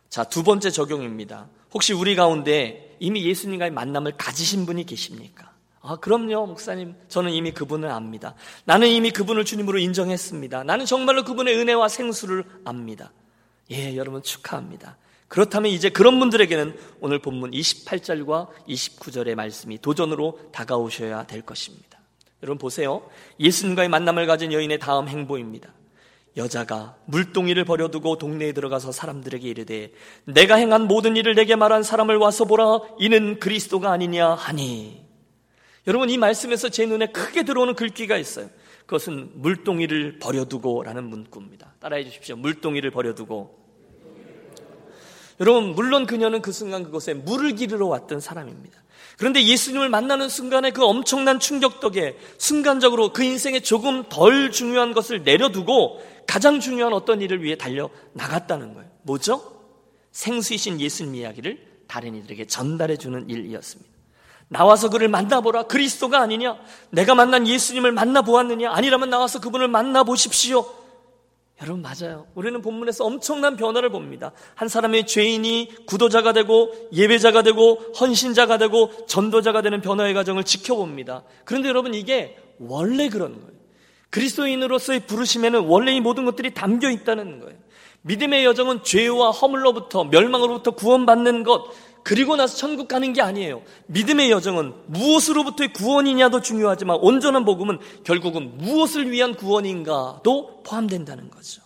자, 0.08 0.24
두 0.24 0.42
번째 0.44 0.72
적용입니다. 0.72 1.50
혹시 1.74 1.92
우리 1.92 2.16
가운데 2.16 2.96
이미 3.02 3.26
예수님과의 3.26 3.72
만남을 3.72 4.16
가지신 4.16 4.66
분이 4.66 4.86
계십니까? 4.86 5.52
아, 5.82 5.98
그럼요, 5.98 6.48
목사님. 6.48 6.96
저는 7.10 7.34
이미 7.34 7.52
그분을 7.52 7.90
압니다. 7.92 8.36
나는 8.64 8.88
이미 8.88 9.12
그분을 9.12 9.44
주님으로 9.44 9.78
인정했습니다. 9.78 10.64
나는 10.64 10.86
정말로 10.86 11.26
그분의 11.26 11.58
은혜와 11.58 11.90
생수를 11.90 12.46
압니다. 12.64 13.12
예, 13.72 13.98
여러분 13.98 14.24
축하합니다. 14.24 14.98
그렇다면 15.28 15.72
이제 15.72 15.90
그런 15.90 16.20
분들에게는 16.20 16.78
오늘 17.02 17.20
본문 17.20 17.52
28절과 17.52 18.50
29절의 18.68 19.36
말씀이 19.36 19.80
도전으로 19.80 20.40
다가오셔야 20.52 21.26
될 21.28 21.42
것입니다. 21.42 22.00
여러분 22.44 22.58
보세요. 22.58 23.08
예수님과의 23.40 23.90
만남을 23.90 24.28
가진 24.28 24.54
여인의 24.54 24.80
다음 24.80 25.08
행보입니다. 25.08 25.74
여자가 26.38 26.98
물동이를 27.06 27.64
버려두고 27.64 28.18
동네에 28.18 28.52
들어가서 28.52 28.92
사람들에게 28.92 29.48
이르되 29.48 29.92
내가 30.26 30.56
행한 30.56 30.84
모든 30.84 31.16
일을 31.16 31.34
내게 31.34 31.56
말한 31.56 31.82
사람을 31.82 32.18
와서 32.18 32.46
보라 32.46 32.82
이는 33.00 33.40
그리스도가 33.40 33.92
아니냐 33.92 34.32
하니 34.34 35.06
여러분 35.88 36.10
이 36.10 36.18
말씀에서 36.18 36.70
제 36.70 36.86
눈에 36.86 37.08
크게 37.08 37.44
들어오는 37.44 37.76
글귀가 37.76 38.18
있어요. 38.18 38.50
그것은 38.86 39.32
물동이를 39.36 40.20
버려두고라는 40.20 41.06
문구입니다. 41.06 41.76
따라해 41.80 42.04
주십시오. 42.04 42.36
물동이를 42.36 42.92
버려두고 42.92 43.65
여러분, 45.40 45.76
물론 45.76 46.06
그녀는 46.06 46.42
그 46.42 46.52
순간 46.52 46.84
그곳에 46.84 47.14
물을 47.14 47.56
기르러 47.56 47.88
왔던 47.88 48.20
사람입니다. 48.20 48.86
그런데 49.18 49.44
예수님을 49.44 49.90
만나는 49.90 50.28
순간에 50.30 50.72
그 50.72 50.84
엄청난 50.84 51.40
충격 51.40 51.80
덕에 51.80 52.18
순간적으로 52.38 53.14
그 53.14 53.24
인생에 53.24 53.62
조금 53.62 54.04
덜 54.10 54.52
중요한 54.52 54.94
것을 54.94 55.24
내려두고 55.24 56.02
가장 56.28 56.60
중요한 56.60 56.94
어떤 56.94 57.22
일을 57.22 57.42
위해 57.42 57.56
달려 57.56 57.90
나갔다는 58.14 58.74
거예요. 58.74 58.90
뭐죠? 59.04 59.54
생수이신 60.12 60.82
예수님 60.82 61.16
이야기를 61.16 61.76
다른 61.88 62.16
이들에게 62.16 62.48
전달해 62.48 62.98
주는 62.98 63.30
일이었습니다. 63.30 63.96
나와서 64.48 64.90
그를 64.90 65.08
만나보라. 65.08 65.64
그리스도가 65.64 66.22
아니냐? 66.22 66.58
내가 66.92 67.16
만난 67.16 67.48
예수님을 67.48 67.92
만나보았느냐? 67.92 68.72
아니라면 68.72 69.10
나와서 69.10 69.40
그분을 69.40 69.68
만나보십시오. 69.68 70.85
여러분, 71.62 71.82
맞아요. 71.82 72.28
우리는 72.36 72.62
본문에서 72.62 73.06
엄청난 73.06 73.56
변화를 73.56 73.90
봅니다. 73.90 74.34
한 74.56 74.68
사람의 74.68 75.08
죄인이 75.08 75.86
구도자가 75.86 76.34
되고, 76.34 76.74
예배자가 76.92 77.44
되고, 77.44 77.76
헌신자가 77.98 78.58
되고, 78.58 78.92
전도자가 79.06 79.62
되는 79.62 79.80
변화의 79.80 80.14
과정을 80.14 80.44
지켜봅니다. 80.44 81.24
그런데 81.46 81.70
여러분, 81.70 81.94
이게 81.94 82.38
원래 82.60 83.08
그런 83.08 83.40
거예요. 83.40 83.56
그리스도인으로서의 84.10 85.08
부르심에는 85.08 85.62
원래 85.62 85.94
이 85.94 86.02
모든 86.02 86.26
것들이 86.26 86.54
담겨 86.54 86.90
있다는 86.90 87.40
거예요. 87.40 87.58
믿음의 88.02 88.46
여정은 88.46 88.84
죄와 88.84 89.32
허물로부터, 89.32 90.04
멸망으로부터 90.06 90.72
구원받는 90.72 91.44
것, 91.44 91.72
그리고 92.06 92.36
나서 92.36 92.56
천국 92.56 92.88
가는 92.88 93.14
게 93.14 93.24
아니에요. 93.24 93.64
믿음의 93.88 94.30
여정은 94.30 94.76
무엇으로부터의 94.86 95.74
구원이냐도 95.74 96.40
중요하지만 96.40 96.98
온전한 97.02 97.46
복음은 97.46 97.80
결국은 98.04 98.60
무엇을 98.60 99.10
위한 99.10 99.34
구원인가도 99.34 100.62
포함된다는 100.62 101.32
거죠. 101.32 101.64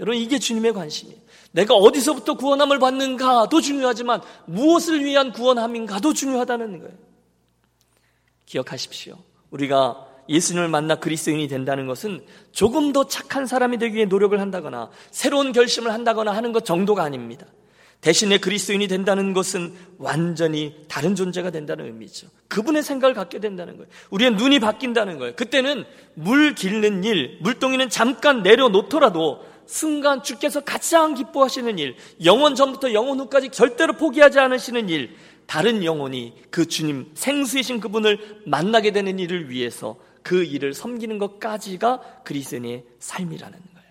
여러분 0.00 0.18
이게 0.18 0.38
주님의 0.38 0.72
관심이에요. 0.72 1.18
내가 1.52 1.74
어디서부터 1.74 2.38
구원함을 2.38 2.78
받는가도 2.78 3.60
중요하지만 3.60 4.22
무엇을 4.46 5.04
위한 5.04 5.30
구원함인가도 5.30 6.14
중요하다는 6.14 6.78
거예요. 6.78 6.94
기억하십시오. 8.46 9.18
우리가 9.50 10.06
예수님을 10.30 10.68
만나 10.68 10.94
그리스도인이 10.94 11.48
된다는 11.48 11.86
것은 11.86 12.24
조금 12.50 12.94
더 12.94 13.06
착한 13.08 13.44
사람이 13.44 13.76
되기 13.76 13.96
위해 13.96 14.06
노력을 14.06 14.40
한다거나 14.40 14.88
새로운 15.10 15.52
결심을 15.52 15.92
한다거나 15.92 16.34
하는 16.34 16.52
것 16.52 16.64
정도가 16.64 17.02
아닙니다. 17.02 17.46
대신에 18.06 18.38
그리스도인이 18.38 18.86
된다는 18.86 19.32
것은 19.32 19.74
완전히 19.98 20.76
다른 20.86 21.16
존재가 21.16 21.50
된다는 21.50 21.86
의미죠. 21.86 22.28
그분의 22.46 22.84
생각을 22.84 23.16
갖게 23.16 23.40
된다는 23.40 23.76
거예요. 23.76 23.88
우리의 24.10 24.30
눈이 24.36 24.60
바뀐다는 24.60 25.18
거예요. 25.18 25.34
그때는 25.34 25.84
물 26.14 26.54
길는 26.54 27.02
일, 27.02 27.38
물동이는 27.40 27.88
잠깐 27.88 28.44
내려놓더라도 28.44 29.44
순간 29.66 30.22
주께서 30.22 30.60
가장 30.60 31.14
기뻐하시는 31.14 31.80
일, 31.80 31.96
영원 32.24 32.54
전부터 32.54 32.92
영원 32.92 33.18
후까지 33.18 33.48
절대로 33.48 33.94
포기하지 33.94 34.38
않으시는 34.38 34.88
일, 34.88 35.16
다른 35.46 35.82
영혼이 35.82 36.34
그 36.50 36.66
주님 36.66 37.10
생수이신 37.14 37.80
그분을 37.80 38.42
만나게 38.46 38.92
되는 38.92 39.18
일을 39.18 39.50
위해서 39.50 39.96
그 40.22 40.44
일을 40.44 40.74
섬기는 40.74 41.18
것까지가 41.18 42.22
그리스도인의 42.22 42.84
삶이라는 43.00 43.58
거예요. 43.58 43.90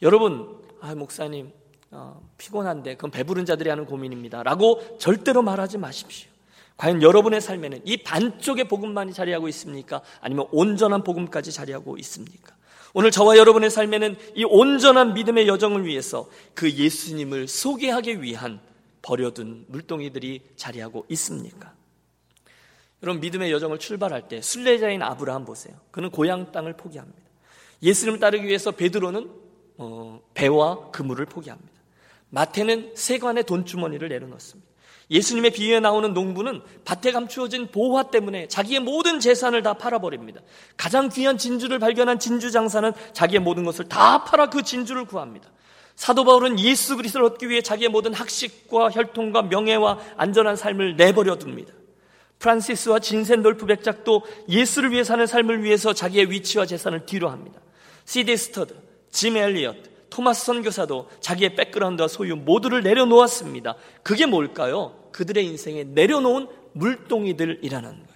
여러분, 0.00 0.56
아 0.80 0.94
목사님 0.94 1.48
어, 1.48 1.65
피곤한데 2.38 2.94
그건 2.94 3.10
배부른 3.10 3.44
자들이 3.44 3.70
하는 3.70 3.86
고민입니다. 3.86 4.42
라고 4.42 4.98
절대로 4.98 5.42
말하지 5.42 5.78
마십시오. 5.78 6.30
과연 6.76 7.02
여러분의 7.02 7.40
삶에는 7.40 7.80
이 7.84 7.96
반쪽의 7.98 8.68
복음만이 8.68 9.12
자리하고 9.12 9.48
있습니까? 9.48 10.02
아니면 10.20 10.46
온전한 10.52 11.02
복음까지 11.02 11.52
자리하고 11.52 11.96
있습니까? 11.98 12.54
오늘 12.92 13.10
저와 13.10 13.36
여러분의 13.36 13.70
삶에는 13.70 14.16
이 14.34 14.44
온전한 14.44 15.14
믿음의 15.14 15.48
여정을 15.48 15.84
위해서 15.84 16.28
그 16.54 16.70
예수님을 16.70 17.48
소개하기 17.48 18.22
위한 18.22 18.60
버려둔 19.02 19.66
물동이들이 19.68 20.40
자리하고 20.56 21.06
있습니까? 21.10 21.72
여러분 23.02 23.20
믿음의 23.20 23.52
여정을 23.52 23.78
출발할 23.78 24.28
때 24.28 24.40
순례자인 24.40 25.02
아브라함 25.02 25.44
보세요. 25.44 25.76
그는 25.90 26.10
고향 26.10 26.52
땅을 26.52 26.74
포기합니다. 26.74 27.20
예수님을 27.82 28.18
따르기 28.18 28.46
위해서 28.46 28.70
베드로는 28.70 29.30
어, 29.78 30.20
배와 30.34 30.90
그물을 30.90 31.24
포기합니다. 31.26 31.75
마태는 32.30 32.92
세관의 32.94 33.44
돈주머니를 33.44 34.08
내려놓습니다. 34.08 34.76
예수님의 35.10 35.52
비유에 35.52 35.80
나오는 35.80 36.12
농부는 36.12 36.62
밭에 36.84 37.12
감추어진 37.12 37.68
보화 37.68 38.10
때문에 38.10 38.48
자기의 38.48 38.80
모든 38.80 39.20
재산을 39.20 39.62
다 39.62 39.74
팔아버립니다. 39.74 40.40
가장 40.76 41.08
귀한 41.08 41.38
진주를 41.38 41.78
발견한 41.78 42.18
진주 42.18 42.50
장사는 42.50 42.92
자기의 43.12 43.40
모든 43.40 43.64
것을 43.64 43.88
다 43.88 44.24
팔아 44.24 44.50
그 44.50 44.62
진주를 44.62 45.04
구합니다. 45.04 45.48
사도 45.94 46.24
바울은 46.24 46.58
예수 46.58 46.96
그리스도를 46.96 47.26
얻기 47.26 47.48
위해 47.48 47.62
자기의 47.62 47.88
모든 47.88 48.12
학식과 48.12 48.90
혈통과 48.90 49.42
명예와 49.42 49.98
안전한 50.16 50.56
삶을 50.56 50.96
내버려 50.96 51.38
둡니다. 51.38 51.72
프란시스와 52.38 52.98
진센돌프 52.98 53.64
백작도 53.64 54.22
예수를 54.48 54.90
위해 54.90 55.04
사는 55.04 55.26
삶을 55.26 55.62
위해서 55.62 55.94
자기의 55.94 56.30
위치와 56.30 56.66
재산을 56.66 57.06
뒤로 57.06 57.30
합니다. 57.30 57.60
씨티 58.04 58.36
스터드, 58.36 58.74
짐 59.10 59.36
엘리엇, 59.36 59.76
토마스 60.10 60.46
선교사도 60.46 61.08
자기의 61.20 61.54
백그라운드와 61.56 62.08
소유 62.08 62.36
모두를 62.36 62.82
내려놓았습니다. 62.82 63.76
그게 64.02 64.26
뭘까요? 64.26 65.08
그들의 65.12 65.44
인생에 65.44 65.84
내려놓은 65.84 66.48
물동이들이라는 66.72 67.90
거예요. 67.90 68.06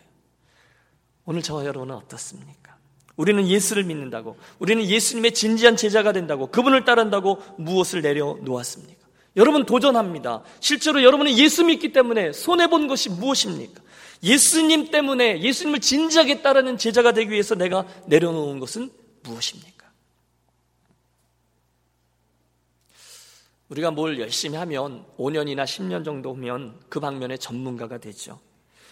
오늘 1.24 1.42
저와 1.42 1.64
여러분은 1.64 1.94
어떻습니까? 1.94 2.76
우리는 3.16 3.46
예수를 3.46 3.84
믿는다고, 3.84 4.36
우리는 4.58 4.84
예수님의 4.84 5.34
진지한 5.34 5.76
제자가 5.76 6.12
된다고, 6.12 6.46
그분을 6.46 6.84
따른다고 6.84 7.42
무엇을 7.58 8.02
내려놓았습니까? 8.02 9.00
여러분 9.36 9.64
도전합니다. 9.64 10.42
실제로 10.58 11.02
여러분은 11.02 11.38
예수 11.38 11.64
믿기 11.64 11.92
때문에 11.92 12.32
손해본 12.32 12.88
것이 12.88 13.10
무엇입니까? 13.10 13.80
예수님 14.22 14.90
때문에 14.90 15.40
예수님을 15.40 15.80
진지하게 15.80 16.42
따르는 16.42 16.78
제자가 16.78 17.12
되기 17.12 17.30
위해서 17.30 17.54
내가 17.54 17.86
내려놓은 18.06 18.58
것은 18.58 18.90
무엇입니까? 19.22 19.79
우리가 23.70 23.90
뭘 23.90 24.18
열심히 24.18 24.56
하면 24.58 25.04
5년이나 25.16 25.64
10년 25.64 26.04
정도 26.04 26.34
후면 26.34 26.78
그 26.88 27.00
방면의 27.00 27.38
전문가가 27.38 27.98
되죠. 27.98 28.38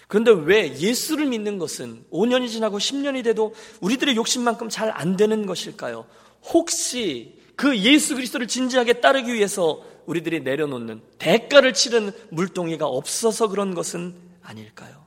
그런데 0.06 0.30
왜 0.30 0.74
예수를 0.78 1.26
믿는 1.26 1.58
것은 1.58 2.04
5년이 2.10 2.48
지나고 2.48 2.78
10년이 2.78 3.24
돼도 3.24 3.54
우리들의 3.80 4.16
욕심만큼 4.16 4.68
잘 4.68 4.90
안 4.90 5.16
되는 5.16 5.44
것일까요? 5.46 6.06
혹시 6.52 7.38
그 7.56 7.76
예수 7.78 8.14
그리스도를 8.14 8.46
진지하게 8.46 9.00
따르기 9.00 9.34
위해서 9.34 9.84
우리들이 10.06 10.40
내려놓는 10.40 11.02
대가를 11.18 11.74
치른 11.74 12.12
물동이가 12.30 12.86
없어서 12.86 13.48
그런 13.48 13.74
것은 13.74 14.14
아닐까요? 14.42 15.04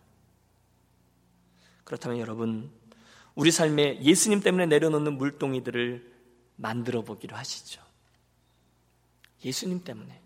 그렇다면 1.84 2.20
여러분, 2.20 2.70
우리 3.34 3.50
삶에 3.50 4.02
예수님 4.04 4.42
때문에 4.42 4.68
내려놓는 4.68 5.18
물동이들을 5.18 6.12
만들어 6.58 7.02
보기로 7.02 7.36
하시죠. 7.36 7.82
예수님 9.44 9.84
때문에. 9.84 10.20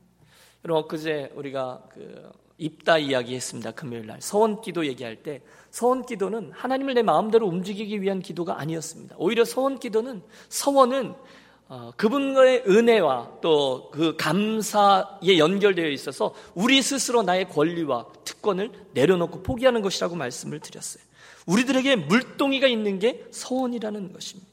여러분 0.64 0.84
엊그제 0.84 1.32
우리가 1.36 1.84
그 1.94 2.32
입다 2.58 2.98
이야기 2.98 3.36
했습니다. 3.36 3.72
금요일 3.72 4.08
날. 4.08 4.22
서원 4.22 4.62
기도 4.62 4.86
얘기할 4.86 5.24
때 5.24 5.42
서원 5.72 6.06
기도는 6.06 6.52
하나님을 6.54 6.94
내 6.94 7.02
마음대로 7.02 7.48
움직이기 7.48 8.02
위한 8.02 8.22
기도가 8.22 8.60
아니었습니다. 8.60 9.16
오히려 9.20 9.44
서원 9.46 9.80
기도는 9.80 10.24
서원은 10.50 11.14
어, 11.68 11.92
그분과의 11.98 12.64
은혜와 12.68 13.40
또 13.42 13.90
그 13.92 14.16
감사에 14.18 15.38
연결되어 15.38 15.88
있어서 15.90 16.34
우리 16.54 16.82
스스로 16.82 17.24
나의 17.24 17.48
권리와 17.48 18.08
특권을 18.26 18.72
내려놓고 18.94 19.42
포기하는 19.42 19.82
것이라고 19.82 20.16
말씀을 20.16 20.60
드렸어요. 20.60 21.02
우리들에게 21.46 21.96
물동이가 21.96 22.68
있는 22.68 23.00
게 23.00 23.26
서원이라는 23.32 24.12
것입니다. 24.12 24.52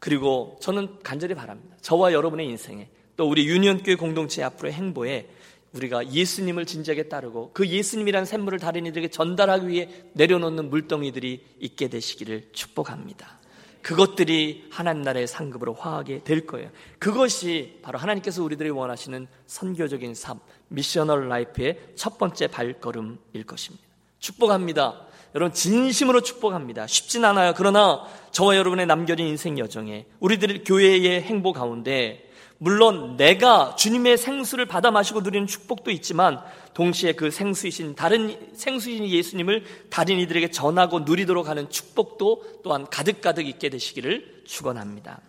그리고 0.00 0.58
저는 0.60 0.98
간절히 1.04 1.34
바랍니다. 1.34 1.76
저와 1.80 2.12
여러분의 2.12 2.46
인생에 2.48 2.88
또 3.16 3.28
우리 3.28 3.46
유니온교회 3.46 3.96
공동체 3.96 4.42
앞으로의 4.42 4.74
행보에 4.74 5.28
우리가 5.72 6.10
예수님을 6.10 6.66
진지하게 6.66 7.04
따르고 7.04 7.50
그 7.52 7.66
예수님이란 7.66 8.24
샘물을 8.24 8.58
다른 8.58 8.86
이들에게 8.86 9.08
전달하기 9.08 9.68
위해 9.68 9.88
내려놓는 10.14 10.70
물동이들이 10.70 11.44
있게 11.60 11.88
되시기를 11.88 12.48
축복합니다. 12.52 13.36
그것들이 13.82 14.66
하나님 14.70 15.02
나라의 15.02 15.28
상급으로 15.28 15.74
화하게 15.74 16.24
될 16.24 16.44
거예요. 16.44 16.70
그것이 16.98 17.78
바로 17.82 17.98
하나님께서 17.98 18.42
우리들이 18.42 18.70
원하시는 18.70 19.28
선교적인 19.46 20.14
삶, 20.14 20.40
missional 20.68 21.28
life의 21.28 21.78
첫 21.94 22.18
번째 22.18 22.48
발걸음일 22.48 23.44
것입니다. 23.46 23.86
축복합니다. 24.18 25.06
여러분 25.36 25.52
진심으로 25.52 26.22
축복합니다. 26.22 26.88
쉽진 26.88 27.24
않아요. 27.26 27.52
그러나 27.56 28.04
저와 28.32 28.56
여러분의 28.56 28.86
남겨진 28.86 29.26
인생 29.26 29.58
여정에 29.58 30.06
우리들 30.18 30.64
교회의 30.64 31.22
행보 31.22 31.52
가운데 31.52 32.25
물론 32.58 33.16
내가 33.16 33.76
주님의 33.76 34.16
생수를 34.16 34.66
받아 34.66 34.90
마시고 34.90 35.20
누리는 35.20 35.46
축복도 35.46 35.90
있지만 35.90 36.40
동시에 36.74 37.12
그 37.12 37.30
생수이신 37.30 37.94
다른 37.94 38.54
생수이신 38.54 39.08
예수님을 39.08 39.64
다른 39.90 40.18
이들에게 40.18 40.50
전하고 40.50 41.00
누리도록 41.00 41.48
하는 41.48 41.68
축복도 41.68 42.60
또한 42.62 42.86
가득가득 42.88 43.46
있게 43.46 43.68
되시기를 43.68 44.42
축원합니다. 44.46 45.20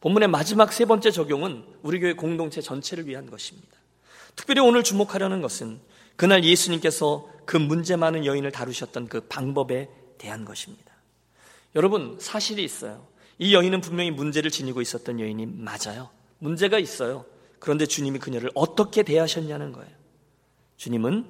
본문의 0.00 0.28
마지막 0.28 0.72
세 0.72 0.84
번째 0.84 1.10
적용은 1.10 1.64
우리 1.82 2.00
교회 2.00 2.14
공동체 2.14 2.60
전체를 2.60 3.06
위한 3.06 3.28
것입니다. 3.28 3.68
특별히 4.34 4.60
오늘 4.60 4.82
주목하려는 4.82 5.42
것은 5.42 5.80
그날 6.16 6.44
예수님께서 6.44 7.28
그 7.44 7.56
문제 7.56 7.96
많은 7.96 8.24
여인을 8.24 8.52
다루셨던 8.52 9.08
그 9.08 9.20
방법에 9.22 9.88
대한 10.18 10.44
것입니다. 10.44 10.92
여러분, 11.74 12.16
사실이 12.18 12.62
있어요. 12.62 13.06
이 13.40 13.54
여인은 13.54 13.80
분명히 13.80 14.10
문제를 14.10 14.50
지니고 14.50 14.82
있었던 14.82 15.18
여인이 15.18 15.46
맞아요. 15.46 16.10
문제가 16.38 16.78
있어요. 16.78 17.24
그런데 17.58 17.86
주님이 17.86 18.18
그녀를 18.18 18.50
어떻게 18.54 19.02
대하셨냐는 19.02 19.72
거예요. 19.72 19.90
주님은 20.76 21.24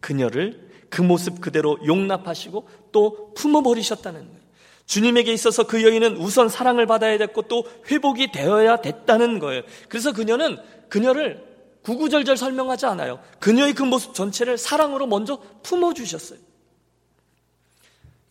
그녀를 0.00 0.70
그 0.88 1.02
모습 1.02 1.42
그대로 1.42 1.78
용납하시고 1.86 2.68
또 2.92 3.34
품어버리셨다는 3.34 4.20
거예요. 4.26 4.40
주님에게 4.86 5.32
있어서 5.34 5.66
그 5.66 5.84
여인은 5.84 6.16
우선 6.16 6.48
사랑을 6.48 6.86
받아야 6.86 7.18
됐고 7.18 7.42
또 7.42 7.64
회복이 7.90 8.32
되어야 8.32 8.80
됐다는 8.80 9.38
거예요. 9.38 9.62
그래서 9.90 10.12
그녀는 10.12 10.56
그녀를 10.88 11.46
구구절절 11.82 12.38
설명하지 12.38 12.86
않아요. 12.86 13.22
그녀의 13.38 13.74
그 13.74 13.82
모습 13.82 14.14
전체를 14.14 14.56
사랑으로 14.56 15.06
먼저 15.06 15.40
품어주셨어요. 15.62 16.38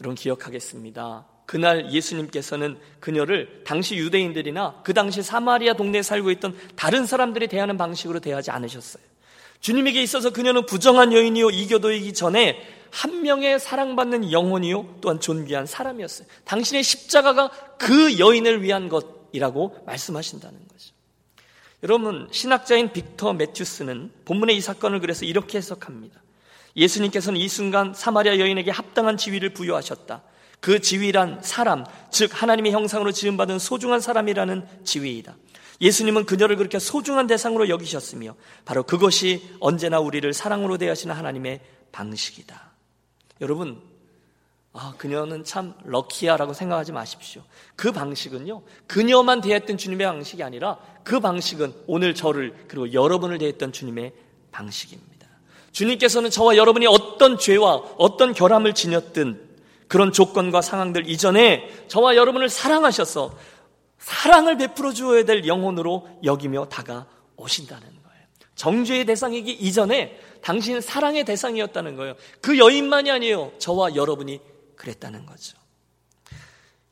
여러분 0.02 0.16
기억하겠습니다. 0.16 1.28
그날 1.50 1.92
예수님께서는 1.92 2.78
그녀를 3.00 3.64
당시 3.66 3.96
유대인들이나 3.96 4.82
그 4.84 4.94
당시 4.94 5.24
사마리아 5.24 5.74
동네에 5.74 6.04
살고 6.04 6.30
있던 6.30 6.56
다른 6.76 7.08
사람들이 7.08 7.48
대하는 7.48 7.76
방식으로 7.76 8.20
대하지 8.20 8.52
않으셨어요. 8.52 9.02
주님에게 9.60 10.00
있어서 10.04 10.30
그녀는 10.30 10.68
부정한 10.68 11.12
여인이요 11.12 11.50
이교도이기 11.50 12.14
전에 12.14 12.62
한 12.92 13.24
명의 13.24 13.60
사랑받는 13.60 14.32
영혼이요 14.32 14.98
또한 15.02 15.20
존귀한 15.20 15.66
사람이었어요. 15.66 16.28
당신의 16.44 16.84
십자가가 16.84 17.50
그 17.80 18.20
여인을 18.20 18.62
위한 18.62 18.88
것이라고 18.88 19.76
말씀하신다는 19.88 20.56
거죠. 20.56 20.94
여러분 21.82 22.28
신학자인 22.30 22.94
빅터 22.94 23.34
매튜스는 23.34 24.12
본문의 24.26 24.56
이 24.56 24.62
사건을 24.62 25.00
그래서 25.00 25.26
이렇게 25.26 25.58
해석합니다. 25.58 26.22
예수님께서는 26.76 27.42
이 27.42 27.48
순간 27.48 27.96
사마리아 27.96 28.38
여인에게 28.38 28.70
합당한 28.70 29.18
지위를 29.18 29.50
부여하셨다. 29.56 30.29
그 30.60 30.82
지위란 30.82 31.42
사람, 31.42 31.86
즉 32.12 32.32
하나님의 32.34 32.72
형상으로 32.72 33.12
지음받은 33.12 33.60
소중한 33.60 34.02
사람이라는 34.02 34.68
지위이다. 34.84 35.36
예수님은 35.82 36.26
그녀를 36.26 36.58
그렇게 36.58 36.78
소중한 36.80 37.28
대상으로 37.28 37.70
여기셨으며 37.70 38.36
바로 38.66 38.84
그것이 38.84 39.42
언제나 39.60 40.00
우리를 40.00 40.32
사랑으로 40.34 40.78
대하시는 40.78 41.16
하나님의 41.16 41.62
방식이다. 41.92 42.72
여러분, 43.42 43.82
아, 44.74 44.94
그녀는 44.98 45.44
참 45.44 45.74
럭키야라고 45.86 46.54
생각하지 46.54 46.92
마십시오. 46.92 47.42
그 47.76 47.92
방식은요, 47.92 48.62
그녀만 48.88 49.42
대했던 49.42 49.78
주님의 49.78 50.06
방식이 50.06 50.44
아니라 50.44 50.78
그 51.04 51.20
방식은 51.20 51.74
오늘 51.88 52.14
저를 52.14 52.54
그리고 52.68 52.92
여러분을 52.94 53.38
대했던 53.38 53.72
주님의 53.72 54.14
방식입니다. 54.52 55.28
주님께서는 55.72 56.30
저와 56.30 56.58
여러분이 56.58 56.88
어떤 56.88 57.38
죄와 57.38 57.76
어떤 57.98 58.34
결함을 58.34 58.74
지녔든 58.74 59.49
그런 59.90 60.14
조건과 60.14 60.62
상황들 60.62 61.10
이전에 61.10 61.68
저와 61.90 62.16
여러분을 62.16 62.48
사랑하셔서 62.48 63.38
사랑을 63.98 64.58
베풀어 64.58 64.94
주어야 64.94 65.26
될 65.26 65.46
영혼으로 65.46 66.08
여기며 66.24 66.70
다가오신다는 66.70 67.82
거예요. 67.82 68.24
정죄의 68.56 69.06
대상이기 69.06 69.52
이전에 69.52 70.18
당신은 70.42 70.80
사랑의 70.80 71.26
대상이었다는 71.26 71.98
거예요. 71.98 72.16
그 72.40 72.58
여인만이 72.58 73.12
아니에요. 73.12 73.52
저와 73.58 73.96
여러분이 73.96 74.40
그랬다는 74.76 75.26
거죠. 75.26 75.58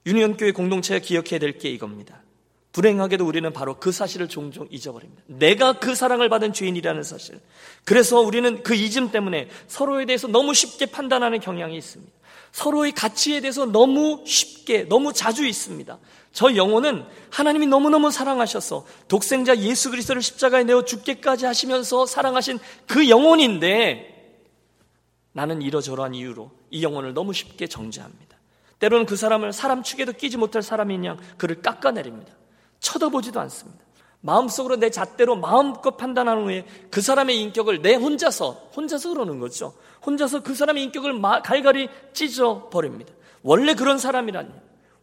유니온교회 0.05 0.51
공동체가 0.51 0.99
기억해야 0.99 1.39
될 1.39 1.57
게 1.57 1.69
이겁니다. 1.69 2.23
불행하게도 2.71 3.25
우리는 3.25 3.51
바로 3.53 3.79
그 3.79 3.91
사실을 3.91 4.27
종종 4.27 4.67
잊어버립니다. 4.69 5.23
내가 5.27 5.73
그 5.79 5.95
사랑을 5.95 6.29
받은 6.29 6.53
죄인이라는 6.53 7.03
사실. 7.03 7.39
그래서 7.85 8.19
우리는 8.21 8.61
그 8.63 8.75
잊음 8.75 9.11
때문에 9.11 9.49
서로에 9.67 10.05
대해서 10.05 10.27
너무 10.27 10.53
쉽게 10.53 10.87
판단하는 10.87 11.39
경향이 11.39 11.75
있습니다. 11.77 12.16
서로의 12.51 12.91
가치에 12.91 13.41
대해서 13.41 13.65
너무 13.65 14.23
쉽게, 14.25 14.83
너무 14.83 15.13
자주 15.13 15.45
있습니다. 15.45 15.97
저 16.33 16.55
영혼은 16.55 17.05
하나님이 17.31 17.65
너무너무 17.67 18.11
사랑하셔서 18.11 18.85
독생자 19.07 19.57
예수 19.57 19.89
그리스도를 19.89 20.21
십자가에 20.21 20.63
내어 20.63 20.85
죽게까지 20.85 21.45
하시면서 21.45 22.05
사랑하신 22.05 22.59
그 22.85 23.09
영혼인데 23.09 24.17
나는 25.33 25.61
이러저러한 25.61 26.13
이유로 26.13 26.51
이 26.71 26.83
영혼을 26.83 27.13
너무 27.13 27.33
쉽게 27.33 27.67
정죄합니다. 27.67 28.37
때로는 28.79 29.05
그 29.05 29.15
사람을 29.15 29.53
사람 29.53 29.83
축에도 29.83 30.13
끼지 30.13 30.37
못할 30.37 30.61
사람인 30.61 31.05
양 31.05 31.17
그를 31.37 31.61
깎아내립니다. 31.61 32.33
쳐다보지도 32.79 33.39
않습니다. 33.39 33.86
마음속으로 34.21 34.77
내 34.77 34.89
잣대로 34.89 35.35
마음껏 35.35 35.95
판단한 35.95 36.43
후에 36.43 36.65
그 36.89 37.01
사람의 37.01 37.39
인격을 37.41 37.81
내 37.81 37.95
혼자서 37.95 38.69
혼자서 38.75 39.09
그러는 39.09 39.39
거죠. 39.39 39.73
혼자서 40.05 40.41
그 40.43 40.55
사람의 40.55 40.83
인격을 40.83 41.21
갈갈이 41.43 41.89
찢어 42.13 42.69
버립니다. 42.69 43.13
원래 43.43 43.73
그런 43.73 43.97
사람이라니 43.97 44.49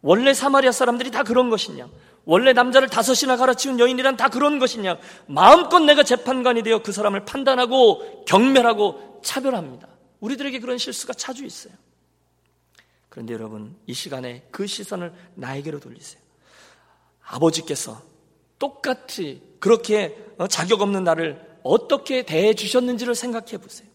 원래 0.03 0.35
사마리아 0.35 0.72
사람들이 0.72 1.11
다 1.11 1.22
그런 1.22 1.48
것이냐? 1.48 1.88
원래 2.27 2.53
남자를 2.53 2.88
다섯이나 2.88 3.37
갈아치운 3.37 3.79
여인이란 3.79 4.16
다 4.16 4.29
그런 4.29 4.59
것이냐? 4.59 4.98
마음껏 5.27 5.79
내가 5.79 6.03
재판관이 6.03 6.62
되어 6.62 6.83
그 6.83 6.92
사람을 6.92 7.24
판단하고 7.24 8.24
경멸하고 8.27 9.20
차별합니다. 9.22 9.88
우리들에게 10.20 10.59
그런 10.61 10.79
실수가 10.79 11.14
자주 11.14 11.44
있어요. 11.44 11.72
그런데 13.09 13.33
여러분, 13.35 13.77
이 13.87 13.94
시간에 13.94 14.46
그 14.50 14.66
시선을 14.66 15.12
나에게로 15.35 15.81
돌리세요. 15.81 16.20
아버지께서 17.22 18.03
똑같이 18.64 19.42
그렇게 19.59 20.16
어, 20.38 20.46
자격 20.46 20.81
없는 20.81 21.05
나를 21.05 21.38
어떻게 21.62 22.22
대해 22.22 22.55
주셨는지를 22.55 23.14
생각해 23.14 23.59
보세요. 23.59 23.87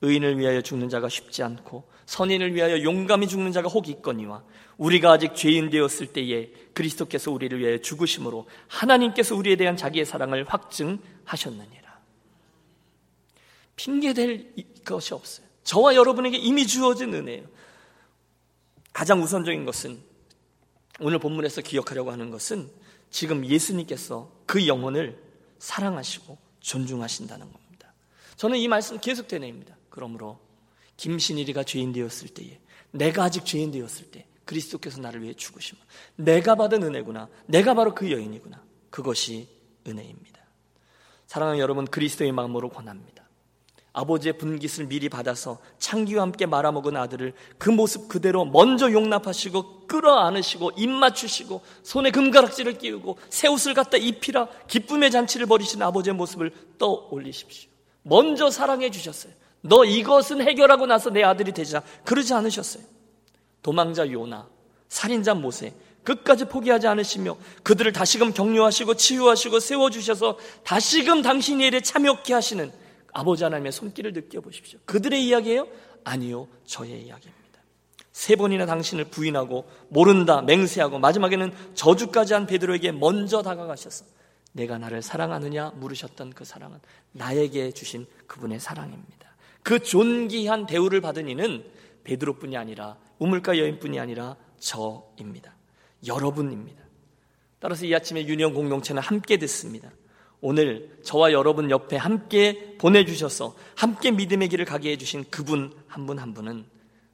의인을 0.00 0.38
위하여 0.38 0.62
죽는 0.62 0.88
자가 0.88 1.10
쉽지 1.10 1.42
않고 1.42 1.84
선인을 2.06 2.54
위하여 2.54 2.82
용감히 2.82 3.28
죽는 3.28 3.52
자가 3.52 3.68
혹 3.68 3.88
있거니와 3.88 4.42
우리가 4.78 5.12
아직 5.12 5.34
죄인 5.34 5.68
되었을 5.68 6.14
때에 6.14 6.50
그리스도께서 6.72 7.30
우리를 7.30 7.58
위하여 7.58 7.76
죽으심으로 7.78 8.48
하나님께서 8.68 9.36
우리에 9.36 9.56
대한 9.56 9.76
자기의 9.76 10.06
사랑을 10.06 10.46
확증하셨느니라. 10.48 12.00
핑계될 13.76 14.54
것이 14.82 15.12
없어요. 15.12 15.46
저와 15.62 15.94
여러분에게 15.94 16.38
이미 16.38 16.66
주어진 16.66 17.12
은혜예요. 17.12 17.44
가장 18.94 19.22
우선적인 19.22 19.66
것은 19.66 20.13
오늘 21.00 21.18
본문에서 21.18 21.62
기억하려고 21.62 22.10
하는 22.10 22.30
것은 22.30 22.70
지금 23.10 23.44
예수님께서 23.44 24.30
그 24.46 24.66
영혼을 24.66 25.18
사랑하시고 25.58 26.36
존중하신다는 26.60 27.52
겁니다. 27.52 27.92
저는 28.36 28.58
이 28.58 28.68
말씀 28.68 28.98
계속 28.98 29.28
되뇌입니다. 29.28 29.76
그러므로 29.90 30.38
김신일이가 30.96 31.64
죄인 31.64 31.92
되었을 31.92 32.28
때에 32.28 32.58
내가 32.90 33.24
아직 33.24 33.44
죄인 33.44 33.70
되었을 33.70 34.10
때 34.10 34.26
그리스도께서 34.44 35.00
나를 35.00 35.22
위해 35.22 35.34
죽으시면 35.34 35.82
내가 36.16 36.54
받은 36.54 36.82
은혜구나. 36.82 37.28
내가 37.46 37.74
바로 37.74 37.94
그 37.94 38.10
여인이구나. 38.10 38.62
그것이 38.90 39.48
은혜입니다. 39.86 40.40
사랑하는 41.26 41.60
여러분 41.60 41.86
그리스도의 41.86 42.32
마음으로 42.32 42.68
권합니다. 42.68 43.23
아버지의 43.94 44.36
분깃을 44.38 44.88
미리 44.88 45.08
받아서 45.08 45.58
창기와 45.78 46.22
함께 46.22 46.46
말아먹은 46.46 46.96
아들을 46.96 47.32
그 47.58 47.70
모습 47.70 48.08
그대로 48.08 48.44
먼저 48.44 48.90
용납하시고 48.90 49.86
끌어안으시고 49.86 50.72
입 50.76 50.90
맞추시고 50.90 51.62
손에 51.84 52.10
금가락지를 52.10 52.76
끼우고 52.76 53.18
새 53.30 53.46
옷을 53.46 53.72
갖다 53.72 53.96
입히라 53.96 54.48
기쁨의 54.66 55.12
잔치를 55.12 55.46
벌이신 55.46 55.80
아버지의 55.80 56.14
모습을 56.14 56.52
떠올리십시오. 56.76 57.70
먼저 58.02 58.50
사랑해 58.50 58.90
주셨어요. 58.90 59.32
너 59.60 59.84
이것은 59.84 60.42
해결하고 60.42 60.86
나서 60.86 61.10
내 61.10 61.22
아들이 61.22 61.52
되자. 61.52 61.80
그러지 62.04 62.34
않으셨어요. 62.34 62.82
도망자 63.62 64.10
요나, 64.10 64.48
살인자 64.88 65.34
모세, 65.34 65.72
끝까지 66.02 66.46
포기하지 66.46 66.88
않으시며 66.88 67.36
그들을 67.62 67.92
다시금 67.92 68.34
격려하시고 68.34 68.94
치유하시고 68.94 69.60
세워주셔서 69.60 70.36
다시금 70.64 71.22
당신의 71.22 71.68
일에 71.68 71.80
참여케 71.80 72.34
하시는 72.34 72.72
아버지 73.14 73.44
하나님의 73.44 73.72
손길을 73.72 74.12
느껴보십시오. 74.12 74.80
그들의 74.84 75.24
이야기예요? 75.26 75.66
아니요, 76.02 76.48
저의 76.66 77.06
이야기입니다. 77.06 77.44
세 78.12 78.36
번이나 78.36 78.66
당신을 78.66 79.04
부인하고 79.06 79.66
모른다, 79.88 80.42
맹세하고 80.42 80.98
마지막에는 80.98 81.52
저주까지 81.74 82.34
한 82.34 82.46
베드로에게 82.46 82.92
먼저 82.92 83.42
다가가셔서 83.42 84.04
내가 84.52 84.78
나를 84.78 85.02
사랑하느냐 85.02 85.70
물으셨던 85.76 86.30
그 86.34 86.44
사랑은 86.44 86.78
나에게 87.12 87.72
주신 87.72 88.06
그분의 88.26 88.60
사랑입니다. 88.60 89.34
그 89.62 89.80
존귀한 89.80 90.66
대우를 90.66 91.00
받은 91.00 91.28
이는 91.28 91.64
베드로뿐이 92.04 92.56
아니라 92.56 92.96
우물가 93.18 93.58
여인뿐이 93.58 93.98
아니라 93.98 94.36
저입니다. 94.58 95.54
여러분입니다. 96.06 96.82
따라서 97.58 97.86
이 97.86 97.94
아침에 97.94 98.26
유년 98.26 98.54
공동체는 98.54 99.00
함께 99.00 99.38
듣습니다. 99.38 99.90
오늘 100.46 100.90
저와 101.02 101.32
여러분 101.32 101.70
옆에 101.70 101.96
함께 101.96 102.76
보내주셔서 102.76 103.56
함께 103.76 104.10
믿음의 104.10 104.50
길을 104.50 104.66
가게 104.66 104.90
해주신 104.90 105.24
그분 105.30 105.72
한 105.86 106.04
분한 106.04 106.22
한 106.22 106.34
분은 106.34 106.66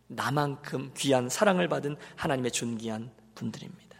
나만큼 0.08 0.90
귀한 0.96 1.28
사랑을 1.28 1.68
받은 1.68 1.94
하나님의 2.16 2.50
존귀한 2.50 3.12
분들입니다. 3.36 3.96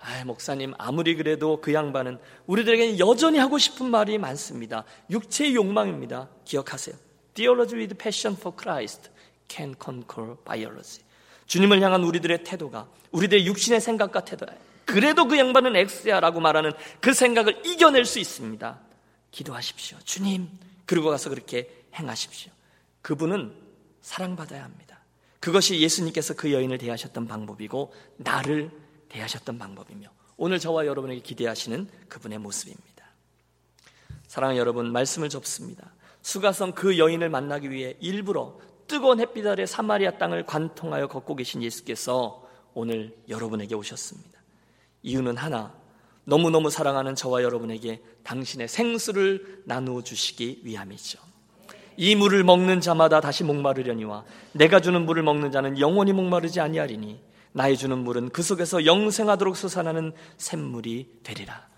아, 0.00 0.24
목사님 0.26 0.74
아무리 0.76 1.14
그래도 1.14 1.62
그 1.62 1.72
양반은 1.72 2.18
우리들에게는 2.44 2.98
여전히 2.98 3.38
하고 3.38 3.56
싶은 3.56 3.86
말이 3.86 4.18
많습니다. 4.18 4.84
육체의 5.08 5.54
욕망입니다. 5.54 6.28
기억하세요. 6.44 6.94
Theology 7.32 7.80
with 7.80 7.96
passion 7.96 8.38
for 8.38 8.54
Christ 8.54 9.08
can 9.48 9.74
conquer 9.82 10.36
biology. 10.44 11.02
주님을 11.46 11.80
향한 11.80 12.04
우리들의 12.04 12.44
태도가 12.44 12.90
우리들의 13.10 13.46
육신의 13.46 13.80
생각과 13.80 14.26
태도예요. 14.26 14.69
그래도 14.90 15.26
그 15.26 15.38
양반은 15.38 15.76
X야라고 15.76 16.40
말하는 16.40 16.72
그 17.00 17.14
생각을 17.14 17.64
이겨낼 17.64 18.04
수 18.04 18.18
있습니다. 18.18 18.80
기도하십시오. 19.30 19.98
주님, 20.04 20.48
그리고 20.86 21.10
가서 21.10 21.30
그렇게 21.30 21.84
행하십시오. 21.94 22.52
그분은 23.02 23.54
사랑받아야 24.00 24.64
합니다. 24.64 24.98
그것이 25.38 25.80
예수님께서 25.80 26.34
그 26.34 26.52
여인을 26.52 26.78
대하셨던 26.78 27.26
방법이고 27.26 27.92
나를 28.16 28.70
대하셨던 29.08 29.58
방법이며 29.58 30.08
오늘 30.36 30.58
저와 30.58 30.86
여러분에게 30.86 31.20
기대하시는 31.20 31.88
그분의 32.08 32.38
모습입니다. 32.38 33.06
사랑하는 34.26 34.58
여러분, 34.60 34.92
말씀을 34.92 35.28
접습니다. 35.28 35.92
수가성 36.22 36.72
그 36.72 36.98
여인을 36.98 37.30
만나기 37.30 37.70
위해 37.70 37.96
일부러 38.00 38.58
뜨거운 38.86 39.20
햇빛 39.20 39.46
아래 39.46 39.66
사마리아 39.66 40.18
땅을 40.18 40.46
관통하여 40.46 41.06
걷고 41.08 41.36
계신 41.36 41.62
예수께서 41.62 42.46
오늘 42.74 43.16
여러분에게 43.28 43.74
오셨습니다. 43.74 44.29
이유는 45.02 45.36
하나, 45.36 45.72
너무너무 46.24 46.70
사랑하는 46.70 47.14
저와 47.14 47.42
여러분에게 47.42 48.00
당신의 48.22 48.68
생수를 48.68 49.62
나누어 49.64 50.02
주시기 50.02 50.60
위함이죠. 50.64 51.18
이 51.96 52.14
물을 52.14 52.44
먹는 52.44 52.80
자마다 52.80 53.20
다시 53.20 53.44
목마르려니와 53.44 54.24
내가 54.52 54.80
주는 54.80 55.04
물을 55.04 55.22
먹는 55.22 55.50
자는 55.50 55.78
영원히 55.78 56.12
목마르지 56.12 56.60
아니하리니 56.60 57.20
나의 57.52 57.76
주는 57.76 57.98
물은 57.98 58.30
그 58.30 58.42
속에서 58.42 58.86
영생하도록 58.86 59.56
솟아나는 59.56 60.12
샘물이 60.36 61.20
되리라. 61.22 61.68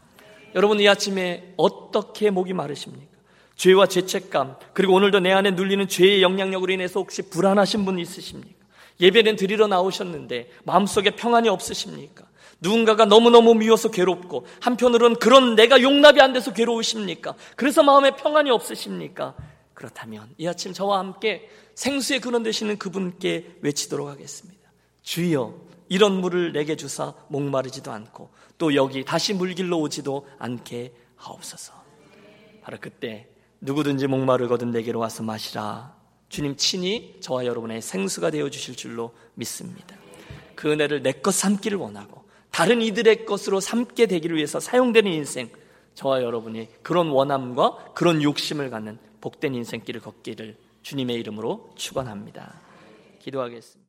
여러분 0.54 0.80
이 0.80 0.88
아침에 0.88 1.54
어떻게 1.56 2.30
목이 2.30 2.52
마르십니까? 2.52 3.10
죄와 3.56 3.86
죄책감 3.86 4.56
그리고 4.74 4.94
오늘도 4.94 5.20
내 5.20 5.32
안에 5.32 5.52
눌리는 5.52 5.88
죄의 5.88 6.22
영향력으로 6.22 6.72
인해서 6.72 7.00
혹시 7.00 7.22
불안하신 7.22 7.84
분 7.84 7.98
있으십니까? 7.98 8.62
예배는 9.00 9.36
드리러 9.36 9.66
나오셨는데 9.66 10.50
마음속에 10.64 11.10
평안이 11.10 11.48
없으십니까? 11.48 12.24
누군가가 12.62 13.04
너무너무 13.04 13.54
미워서 13.54 13.90
괴롭고 13.90 14.46
한편으로는 14.60 15.16
그런 15.16 15.56
내가 15.56 15.82
용납이 15.82 16.20
안 16.20 16.32
돼서 16.32 16.52
괴로우십니까? 16.52 17.34
그래서 17.56 17.82
마음에 17.82 18.14
평안이 18.16 18.50
없으십니까? 18.50 19.34
그렇다면 19.74 20.32
이 20.38 20.46
아침 20.46 20.72
저와 20.72 21.00
함께 21.00 21.50
생수의 21.74 22.20
근원 22.20 22.44
되시는 22.44 22.78
그분께 22.78 23.58
외치도록 23.62 24.08
하겠습니다. 24.08 24.70
주여 25.02 25.54
이런 25.88 26.20
물을 26.20 26.52
내게 26.52 26.76
주사 26.76 27.12
목마르지도 27.28 27.90
않고 27.90 28.30
또 28.58 28.74
여기 28.76 29.04
다시 29.04 29.34
물길로 29.34 29.80
오지도 29.80 30.26
않게 30.38 30.94
하옵소서. 31.16 31.74
바로 32.62 32.78
그때 32.80 33.28
누구든지 33.60 34.06
목마르거든 34.06 34.70
내게로 34.70 35.00
와서 35.00 35.24
마시라. 35.24 35.96
주님 36.28 36.56
친히 36.56 37.16
저와 37.20 37.44
여러분의 37.44 37.82
생수가 37.82 38.30
되어 38.30 38.48
주실 38.50 38.76
줄로 38.76 39.12
믿습니다. 39.34 39.96
그 40.54 40.70
은혜를 40.70 41.02
내 41.02 41.12
것 41.12 41.34
삼기를 41.34 41.76
원하고 41.76 42.21
다른 42.52 42.82
이들의 42.82 43.24
것으로 43.24 43.60
삼게 43.60 44.06
되기를 44.06 44.36
위해서 44.36 44.60
사용되는 44.60 45.10
인생 45.10 45.50
저와 45.94 46.22
여러분이 46.22 46.68
그런 46.82 47.08
원함과 47.08 47.92
그런 47.94 48.22
욕심을 48.22 48.70
갖는 48.70 48.98
복된 49.20 49.54
인생길을 49.54 50.00
걷기를 50.00 50.56
주님의 50.82 51.16
이름으로 51.16 51.72
축원합니다. 51.76 52.60
기도하겠습니다. 53.20 53.80